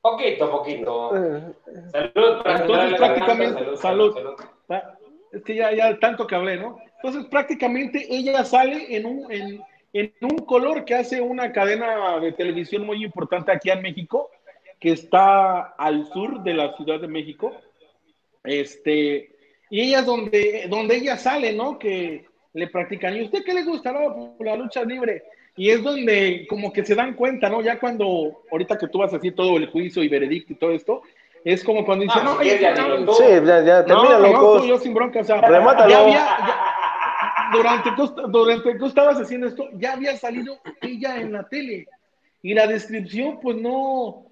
[0.01, 1.17] Poquito, poquito.
[1.17, 1.53] Eh,
[1.93, 2.43] Salud.
[2.43, 4.17] para Entonces, prácticamente, garganta, salud.
[5.33, 6.79] Es que ya, ya tanto que hablé, ¿no?
[6.97, 12.33] Entonces, prácticamente ella sale en un, en, en un color que hace una cadena de
[12.33, 14.31] televisión muy importante aquí en México,
[14.79, 17.53] que está al sur de la Ciudad de México.
[18.45, 19.31] Este,
[19.71, 21.79] y ella es donde, donde ella sale, ¿no?
[21.79, 22.25] Que
[22.55, 23.17] le practican.
[23.17, 23.93] ¿Y usted qué le gusta?
[23.93, 25.23] No, la lucha libre.
[25.57, 27.61] Y es donde como que se dan cuenta, ¿no?
[27.61, 30.73] Ya cuando, ahorita que tú vas a decir todo el juicio y veredicto y todo
[30.73, 31.03] esto,
[31.45, 33.13] es como cuando dicen, Ah, no, oye, ya no, tú.
[33.15, 35.91] Sí, ya, ya, termina, no, tú, yo sin bronca, o sea, Remátalo.
[35.91, 41.33] ya había, ya- durante, que durante que estabas haciendo esto, ya había salido ella en
[41.33, 41.87] la tele.
[42.43, 44.27] Y la descripción, pues no,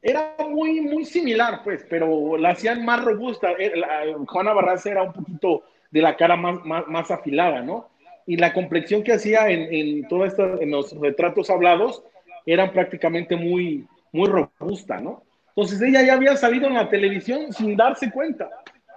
[0.00, 3.52] era muy, muy similar, pues, pero la hacían más robusta.
[3.58, 7.88] Eh, la- Juana Barraza era un poquito de la cara más, más, más afilada, ¿no?
[8.26, 12.02] Y la complexión que hacía en, en todo esto, en los retratos hablados,
[12.46, 15.22] eran prácticamente muy, muy robusta, ¿no?
[15.48, 18.48] Entonces ella ya había salido en la televisión sin darse cuenta.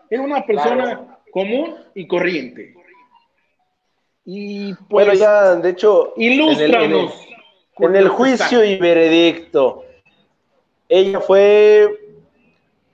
[0.09, 1.07] Era una persona Claro.
[1.31, 2.75] común y corriente.
[4.25, 7.27] Y pues, Bueno, ya, de hecho, en el, en el- ilústranos.
[7.79, 9.83] en el juicio y veredicto,
[10.91, 11.99] ella fue,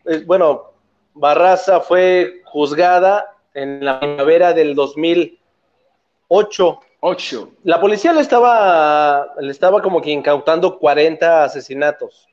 [0.06, 0.72] eh, bueno,
[1.16, 6.80] Barraza fue juzgada en la primavera del 2008.
[7.00, 7.52] Ocho.
[7.64, 12.28] La policía le estaba, le estaba como que incautando 40 asesinatos.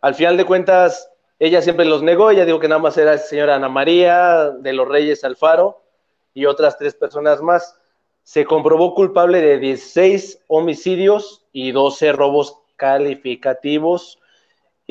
[0.00, 1.08] Al final de cuentas,
[1.38, 4.88] ella siempre los negó, ella dijo que nada más era señora Ana María de los
[4.88, 5.80] Reyes Alfaro
[6.34, 7.78] y otras tres personas más.
[8.24, 14.18] Se comprobó culpable de 16 homicidios y 12 robos calificativos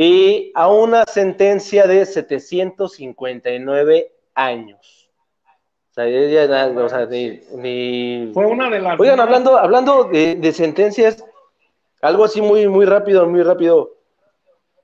[0.04, 5.10] y a una sentencia de 759 años.
[5.92, 9.00] O sea, ella, o sea, ni- ni Fue una de las.
[9.00, 11.24] Oigan, hablando, hablando de, de sentencias,
[12.02, 13.92] algo así muy, muy rápido, muy rápido.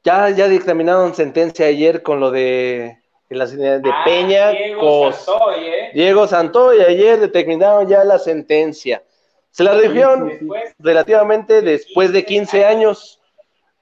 [0.04, 2.98] Ya, ya dictaminaron sentencia ayer con lo de,
[3.30, 5.16] de, la, de Ah, Peña Diego Cos.
[5.16, 5.90] Santoy, ¿eh?
[5.94, 9.04] Diego Santoy, ayer determinaron ya la sentencia.
[9.50, 13.20] Se la Después, relativamente después de 15 años.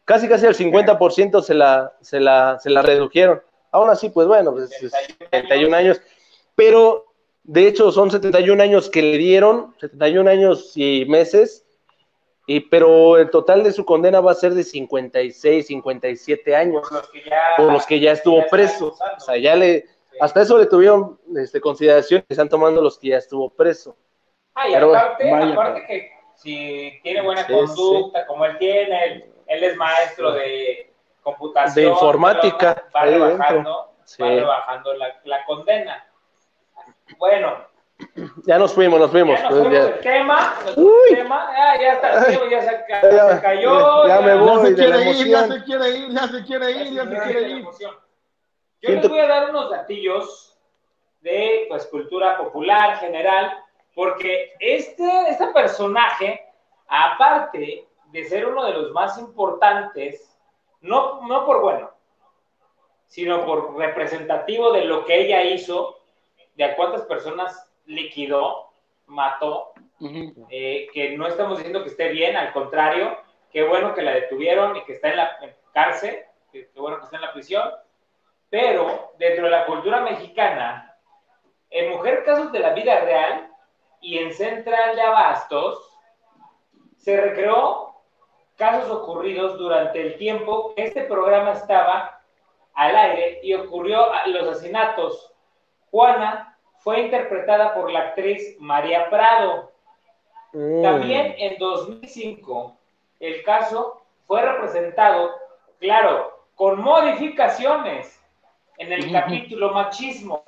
[0.05, 3.41] Casi, casi al 50% se la, se, la, se la redujeron.
[3.71, 6.01] Aún así, pues bueno, pues, es 71 años.
[6.55, 7.05] Pero,
[7.43, 11.65] de hecho, son 71 años que le dieron, 71 años y meses,
[12.47, 17.09] y, pero el total de su condena va a ser de 56, 57 años, los
[17.09, 18.87] que ya, por los que ya estuvo está preso.
[18.87, 19.17] acusando.
[19.17, 19.85] O sea, ya le,
[20.19, 23.97] hasta eso le tuvieron este, consideración que están tomando los que ya estuvo preso.
[24.53, 29.25] Ah, y Pero, aparte, vaya, aparte que si tiene buena Sí, conducta, como él tiene,
[29.47, 30.91] él, es maestro de
[31.21, 31.85] computación.
[31.85, 34.21] De informática, va rebajando, Sí.
[34.21, 36.05] va rebajando la, la condena.
[37.17, 37.65] Bueno,
[38.45, 39.39] Ya nos fuimos, nos fuimos.
[39.39, 39.85] ya nos fuimos ya.
[39.85, 40.75] del tema, del
[41.15, 44.07] tema, ah, ya está, ya se, ca- Ya, se cayó.
[44.07, 44.65] ya me Ya voy.
[44.67, 47.11] se de la quiere ir, ya se quiere ir, ya se quiere ir, ya se
[47.15, 47.57] Ya quiere ir.
[47.59, 47.91] emoción.
[48.81, 50.57] Yo Siento- les voy a dar unos datillos
[51.21, 53.57] de pues, cultura popular general,
[53.95, 56.45] porque este, este personaje,
[56.87, 60.37] aparte de ser uno de los más importantes,
[60.81, 61.91] no, no por bueno,
[63.07, 65.99] sino por representativo de lo que ella hizo,
[66.55, 68.69] de a cuántas personas liquidó,
[69.07, 69.73] mató,
[70.49, 73.17] eh, que no estamos diciendo que esté bien, al contrario,
[73.51, 75.37] qué bueno que la detuvieron y que está en la
[75.73, 76.19] cárcel,
[76.51, 77.69] qué bueno que está en la prisión,
[78.49, 80.95] pero dentro de la cultura mexicana,
[81.69, 83.49] en Mujer Casos de la Vida Real
[84.01, 85.91] y en Central de Abastos,
[86.97, 87.84] se recreó
[88.57, 92.21] casos ocurridos durante el tiempo que este programa estaba
[92.73, 95.33] al aire y ocurrió los asesinatos.
[95.91, 99.71] Juana fue interpretada por la actriz María Prado.
[100.53, 100.81] Mm.
[100.81, 102.77] También en 2005
[103.19, 105.35] el caso fue representado,
[105.79, 108.21] claro, con modificaciones
[108.77, 110.43] en el capítulo machismo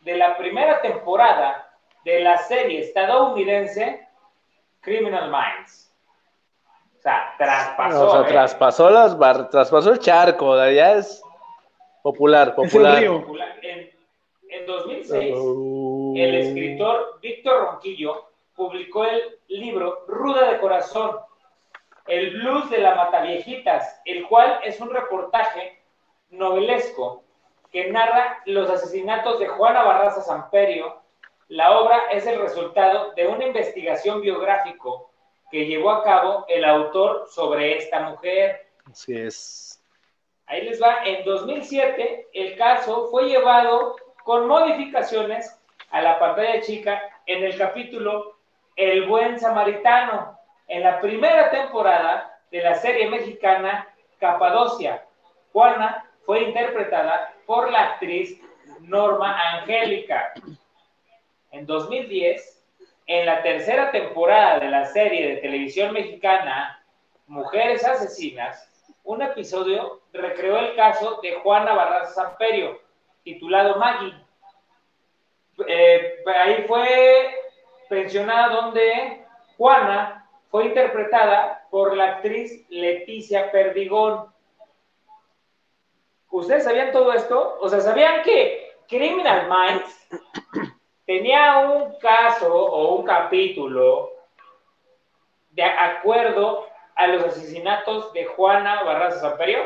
[0.00, 1.70] de la primera temporada
[2.04, 4.06] de la serie estadounidense
[4.80, 5.85] Criminal Minds.
[7.06, 8.06] Sea, traspasó.
[8.08, 8.24] o sea, ¿eh?
[8.32, 11.22] traspasó las bar- traspasó el charco, ya es
[12.02, 12.98] popular, Es el popular.
[12.98, 13.24] río.
[13.62, 13.90] En,
[14.50, 18.24] en 2006, Uh, el escritor Víctor Ronquillo
[18.56, 21.16] publicó el libro Ruda de Corazón,
[22.08, 25.80] el blues de la Mataviejitas, el cual es un reportaje
[26.30, 27.22] novelesco
[27.70, 30.96] que narra los asesinatos de Juana Barraza Samperio.
[31.48, 35.10] La obra es el resultado de una investigación biográfico
[35.50, 38.66] que llevó a cabo el autor sobre esta mujer.
[38.90, 39.82] Así es.
[40.46, 41.04] Ahí les va.
[41.04, 45.60] En 2007, el caso fue llevado con modificaciones
[45.90, 48.36] a la pantalla chica en el capítulo
[48.76, 55.04] El Buen Samaritano, en la primera temporada de la serie mexicana Capadocia.
[55.52, 58.40] Juana fue interpretada por la actriz
[58.80, 60.32] Norma Angélica.
[61.50, 62.55] En 2010,
[63.06, 66.82] en la tercera temporada de la serie de televisión mexicana
[67.28, 68.70] Mujeres Asesinas,
[69.04, 72.80] un episodio recreó el caso de Juana Barraza Samperio,
[73.22, 74.14] titulado Maggie.
[75.66, 77.34] Eh, ahí fue
[77.88, 79.24] pensionada donde
[79.56, 84.32] Juana fue interpretada por la actriz Leticia Perdigón.
[86.30, 87.58] ¿Ustedes sabían todo esto?
[87.60, 90.08] O sea, ¿sabían que Criminal Minds
[91.06, 94.12] tenía un caso o un capítulo
[95.52, 99.60] de acuerdo a los asesinatos de Juana Barraza Samperio?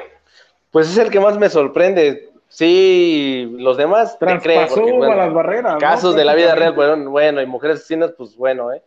[0.70, 2.28] Pues es el que más me sorprende.
[2.48, 4.26] Sí, los demás te.
[4.26, 5.76] Porque, bueno, las barreras.
[5.78, 8.82] Casos de la vida real, bueno, bueno, y mujeres asesinas, pues bueno, ¿eh?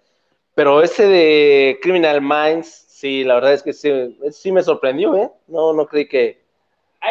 [0.53, 5.29] Pero ese de Criminal Minds, sí, la verdad es que sí, sí me sorprendió, ¿eh?
[5.47, 6.41] No, no creí que,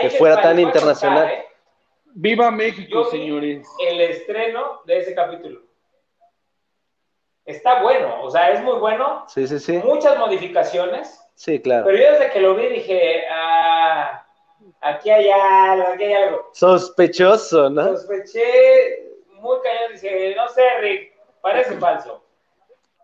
[0.01, 1.29] que fuera tan internacional.
[1.29, 1.45] ¿eh?
[2.15, 3.67] Viva México, señores.
[3.89, 5.63] El estreno de ese capítulo.
[7.45, 9.25] Está bueno, o sea, es muy bueno.
[9.29, 9.79] Sí, sí, sí.
[9.79, 11.21] Muchas modificaciones.
[11.35, 11.87] Sí, claro.
[11.87, 14.25] Pero yo desde que lo vi dije, ah,
[14.81, 16.51] aquí hay algo, aquí hay algo.
[16.53, 17.97] Sospechoso, ¿no?
[17.97, 22.25] Sospeché muy cañón, dije, no sé, Rick, parece falso.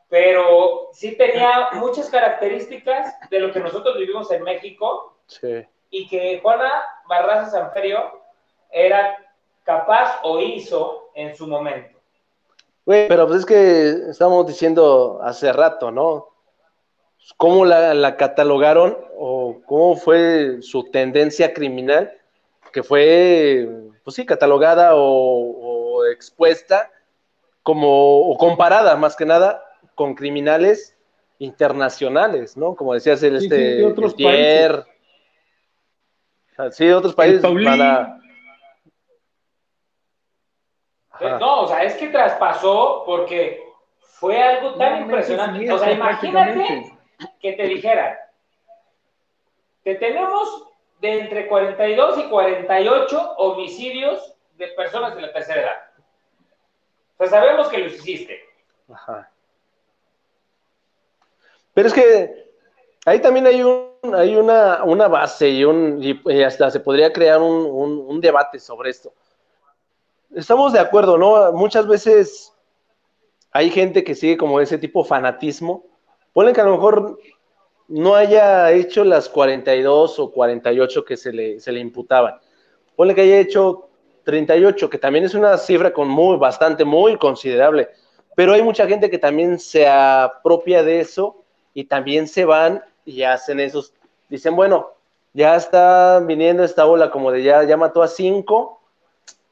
[0.08, 5.18] Pero sí tenía muchas características de lo que nosotros vivimos en México.
[5.26, 5.66] Sí.
[5.90, 6.70] Y que Juana
[7.08, 8.17] Barraza Sanferio
[8.70, 9.16] era
[9.64, 11.98] capaz o hizo en su momento.
[12.86, 16.28] Güey, pero pues es que estábamos diciendo hace rato, ¿no?
[17.36, 22.12] cómo la, catalogaron o cómo fue su tendencia criminal,
[22.72, 23.68] que fue,
[24.04, 26.90] pues sí, catalogada o, expuesta
[27.62, 29.62] como, o comparada más que nada
[29.94, 30.96] con criminales
[31.38, 32.74] internacionales, ¿no?
[32.74, 34.84] Como decías, el este, de otros países.
[36.70, 37.42] Sí, de otros países.
[41.20, 43.64] No, o sea, es que traspasó porque
[44.00, 45.70] fue algo tan impresionante.
[45.70, 46.92] o sea, imagínate
[47.40, 48.30] que te dijera,
[49.84, 50.68] que tenemos
[51.00, 55.76] de entre 42 y 48 homicidios de personas de la tercera edad.
[57.16, 58.40] O sea, sabemos que los hiciste.
[58.92, 59.30] Ajá.
[61.74, 62.50] Pero es que
[63.06, 67.40] ahí también hay, un, hay una, una base y, un, y hasta se podría crear
[67.40, 69.12] un, un, un debate sobre esto.
[70.34, 71.52] Estamos de acuerdo, ¿no?
[71.52, 72.52] Muchas veces
[73.50, 75.84] hay gente que sigue como ese tipo de fanatismo
[76.38, 77.18] Ponle que a lo mejor
[77.88, 82.38] no haya hecho las 42 o 48 que se le, se le imputaban.
[82.94, 83.88] Ponle que haya hecho
[84.22, 87.88] 38, que también es una cifra con muy, bastante, muy considerable.
[88.36, 91.42] Pero hay mucha gente que también se apropia de eso
[91.74, 93.92] y también se van y hacen esos.
[94.28, 94.92] Dicen, bueno,
[95.32, 98.77] ya está viniendo esta ola como de ya, ya mató a cinco,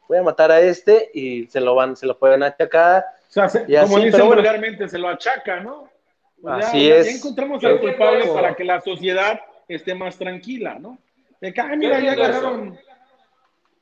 [0.08, 3.04] voy a matar a este y se lo van, se lo pueden achacar.
[3.28, 3.48] O sea,
[3.82, 5.88] como dicen vulgarmente, se lo achaca, ¿no?
[6.46, 7.06] Así es.
[7.06, 10.98] Ya encontramos al culpable para que la sociedad esté más tranquila, ¿no?
[11.40, 12.78] De acá, mira, ya agarraron.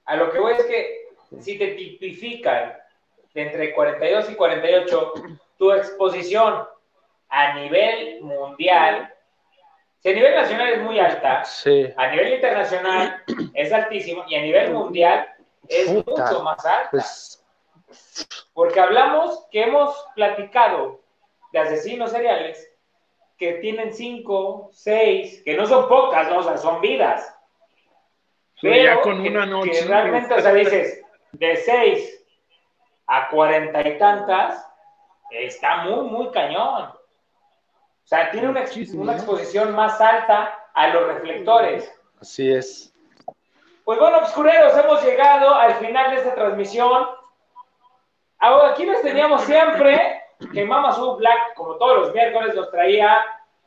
[0.06, 1.04] A lo que voy es que
[1.40, 2.74] si te tipifican
[3.32, 5.12] de entre 42 y 48
[5.58, 6.64] tu exposición
[7.28, 9.12] a nivel mundial,
[10.00, 11.42] si a nivel nacional es muy alta,
[11.96, 13.22] a nivel internacional
[13.54, 15.26] es altísimo y a nivel mundial
[15.68, 16.88] es mucho más alta.
[16.90, 17.44] Pues,
[18.52, 21.00] Porque hablamos que hemos platicado
[21.52, 22.70] de asesinos seriales
[23.36, 26.38] que tienen cinco, seis, que no son pocas, ¿no?
[26.38, 27.34] o sea, son vidas.
[28.60, 29.70] Pero con una noche.
[29.72, 32.24] Que realmente, o sea, dices, de seis
[33.06, 34.66] a cuarenta y tantas,
[35.30, 36.84] está muy, muy cañón.
[36.84, 38.64] O sea, tiene una,
[38.94, 41.92] una exposición más alta a los reflectores.
[42.20, 42.93] Así es.
[43.84, 47.06] Pues bueno, obscureros, hemos llegado al final de esta transmisión.
[48.38, 50.22] Aquí les teníamos siempre
[50.54, 53.22] que Mama Sue Black, como todos los miércoles, nos traía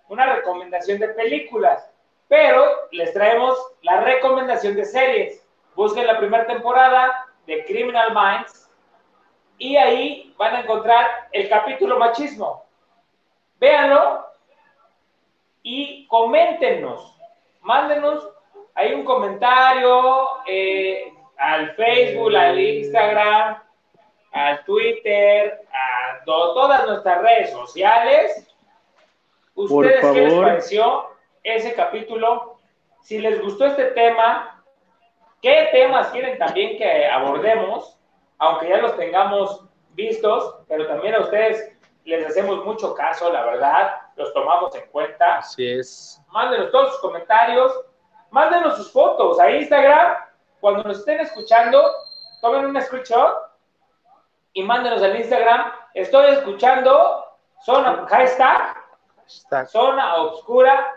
[0.07, 1.93] una recomendación de películas,
[2.27, 5.47] pero les traemos la recomendación de series.
[5.75, 8.71] Busquen la primera temporada de Criminal Minds
[9.59, 12.65] y ahí van a encontrar el capítulo machismo.
[13.59, 14.25] Véanlo
[15.61, 17.15] y coméntenos,
[17.61, 18.27] mándenos
[18.77, 23.61] ahí un comentario, eh, al Facebook, al Instagram,
[24.31, 28.47] al Twitter, a todas nuestras redes sociales.
[29.55, 31.09] ¿Ustedes qué les pareció
[31.43, 32.59] ese capítulo?
[33.01, 34.63] Si les gustó este tema,
[35.41, 37.97] ¿qué temas quieren también que abordemos?
[38.37, 39.63] Aunque ya los tengamos
[39.93, 41.73] vistos, pero también a ustedes
[42.05, 45.37] les hacemos mucho caso, la verdad, los tomamos en cuenta.
[45.37, 46.21] Así es.
[46.31, 47.73] Mándenos todos sus comentarios,
[48.31, 50.17] mándenos sus fotos a Instagram.
[50.59, 51.83] Cuando nos estén escuchando,
[52.41, 53.37] tomen un screenshot
[54.53, 55.71] y mándenos al Instagram.
[55.93, 57.25] Estoy escuchando
[57.63, 58.75] zona, hashtag,
[59.67, 60.93] zona oscura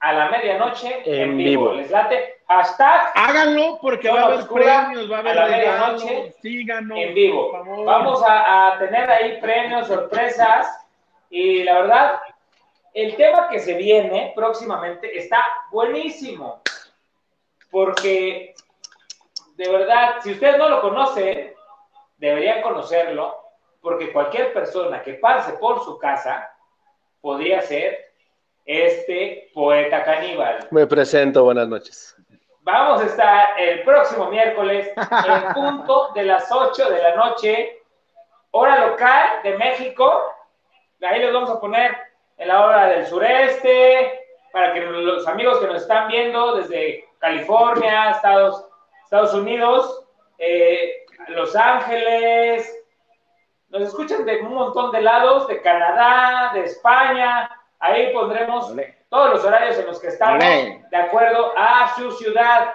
[0.00, 1.72] a la medianoche en, vivo.
[1.72, 2.34] ¿Les late?
[2.48, 3.12] Hashtag.
[3.14, 7.50] Háganlo porque va a haber premios, va a haber a la medianoche Síganos, en vivo.
[7.84, 10.86] Vamos a, a tener ahí premios, sorpresas
[11.30, 12.20] y la verdad,
[12.94, 15.38] el tema que se viene próximamente está
[15.70, 16.62] buenísimo.
[17.76, 18.54] Porque,
[19.56, 21.52] de verdad, si ustedes no lo conocen,
[22.16, 23.36] deberían conocerlo,
[23.82, 26.50] porque cualquier persona que pase por su casa
[27.20, 28.12] podría ser
[28.64, 30.66] este poeta caníbal.
[30.70, 32.16] Me presento, buenas noches.
[32.62, 37.82] Vamos a estar el próximo miércoles en punto de las 8 de la noche,
[38.52, 40.24] hora local de México.
[41.02, 41.94] Ahí les vamos a poner
[42.38, 44.25] en la hora del sureste,
[44.56, 48.64] para que los amigos que nos están viendo desde California, Estados,
[49.04, 50.02] Estados Unidos,
[50.38, 52.74] eh, Los Ángeles,
[53.68, 57.50] nos escuchan de un montón de lados, de Canadá, de España,
[57.80, 58.72] Ahí pondremos
[59.10, 62.74] todos los horarios en los que estamos de acuerdo a su ciudad.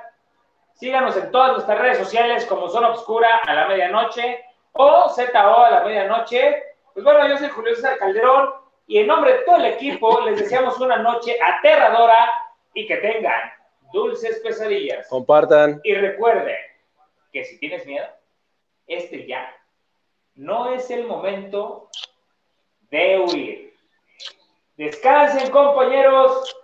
[0.74, 5.72] Síganos en todas nuestras redes sociales como Zona Obscura a la medianoche o ZO a
[5.72, 6.64] la medianoche.
[6.94, 10.40] Pues bueno, yo soy Julio César Calderón y en nombre de todo el equipo les
[10.40, 12.32] deseamos una noche aterradora
[12.74, 13.52] y que tengan
[13.94, 15.08] dulces pesadillas.
[15.08, 15.80] Compartan.
[15.84, 16.58] Y recuerden
[17.32, 18.08] que si tienes miedo,
[18.88, 19.56] este ya
[20.36, 21.90] no es el momento
[22.90, 23.74] de huir.
[24.78, 26.56] Descansen, compañeros,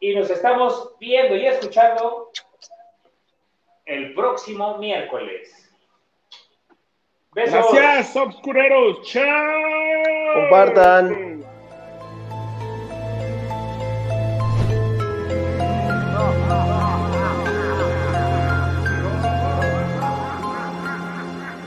[0.00, 2.30] y nos estamos viendo y escuchando
[3.84, 5.63] el próximo miércoles.
[7.34, 7.66] Besos.
[7.72, 9.02] Gracias, obscureros.
[9.02, 10.34] Chao.
[10.34, 11.43] Compartan.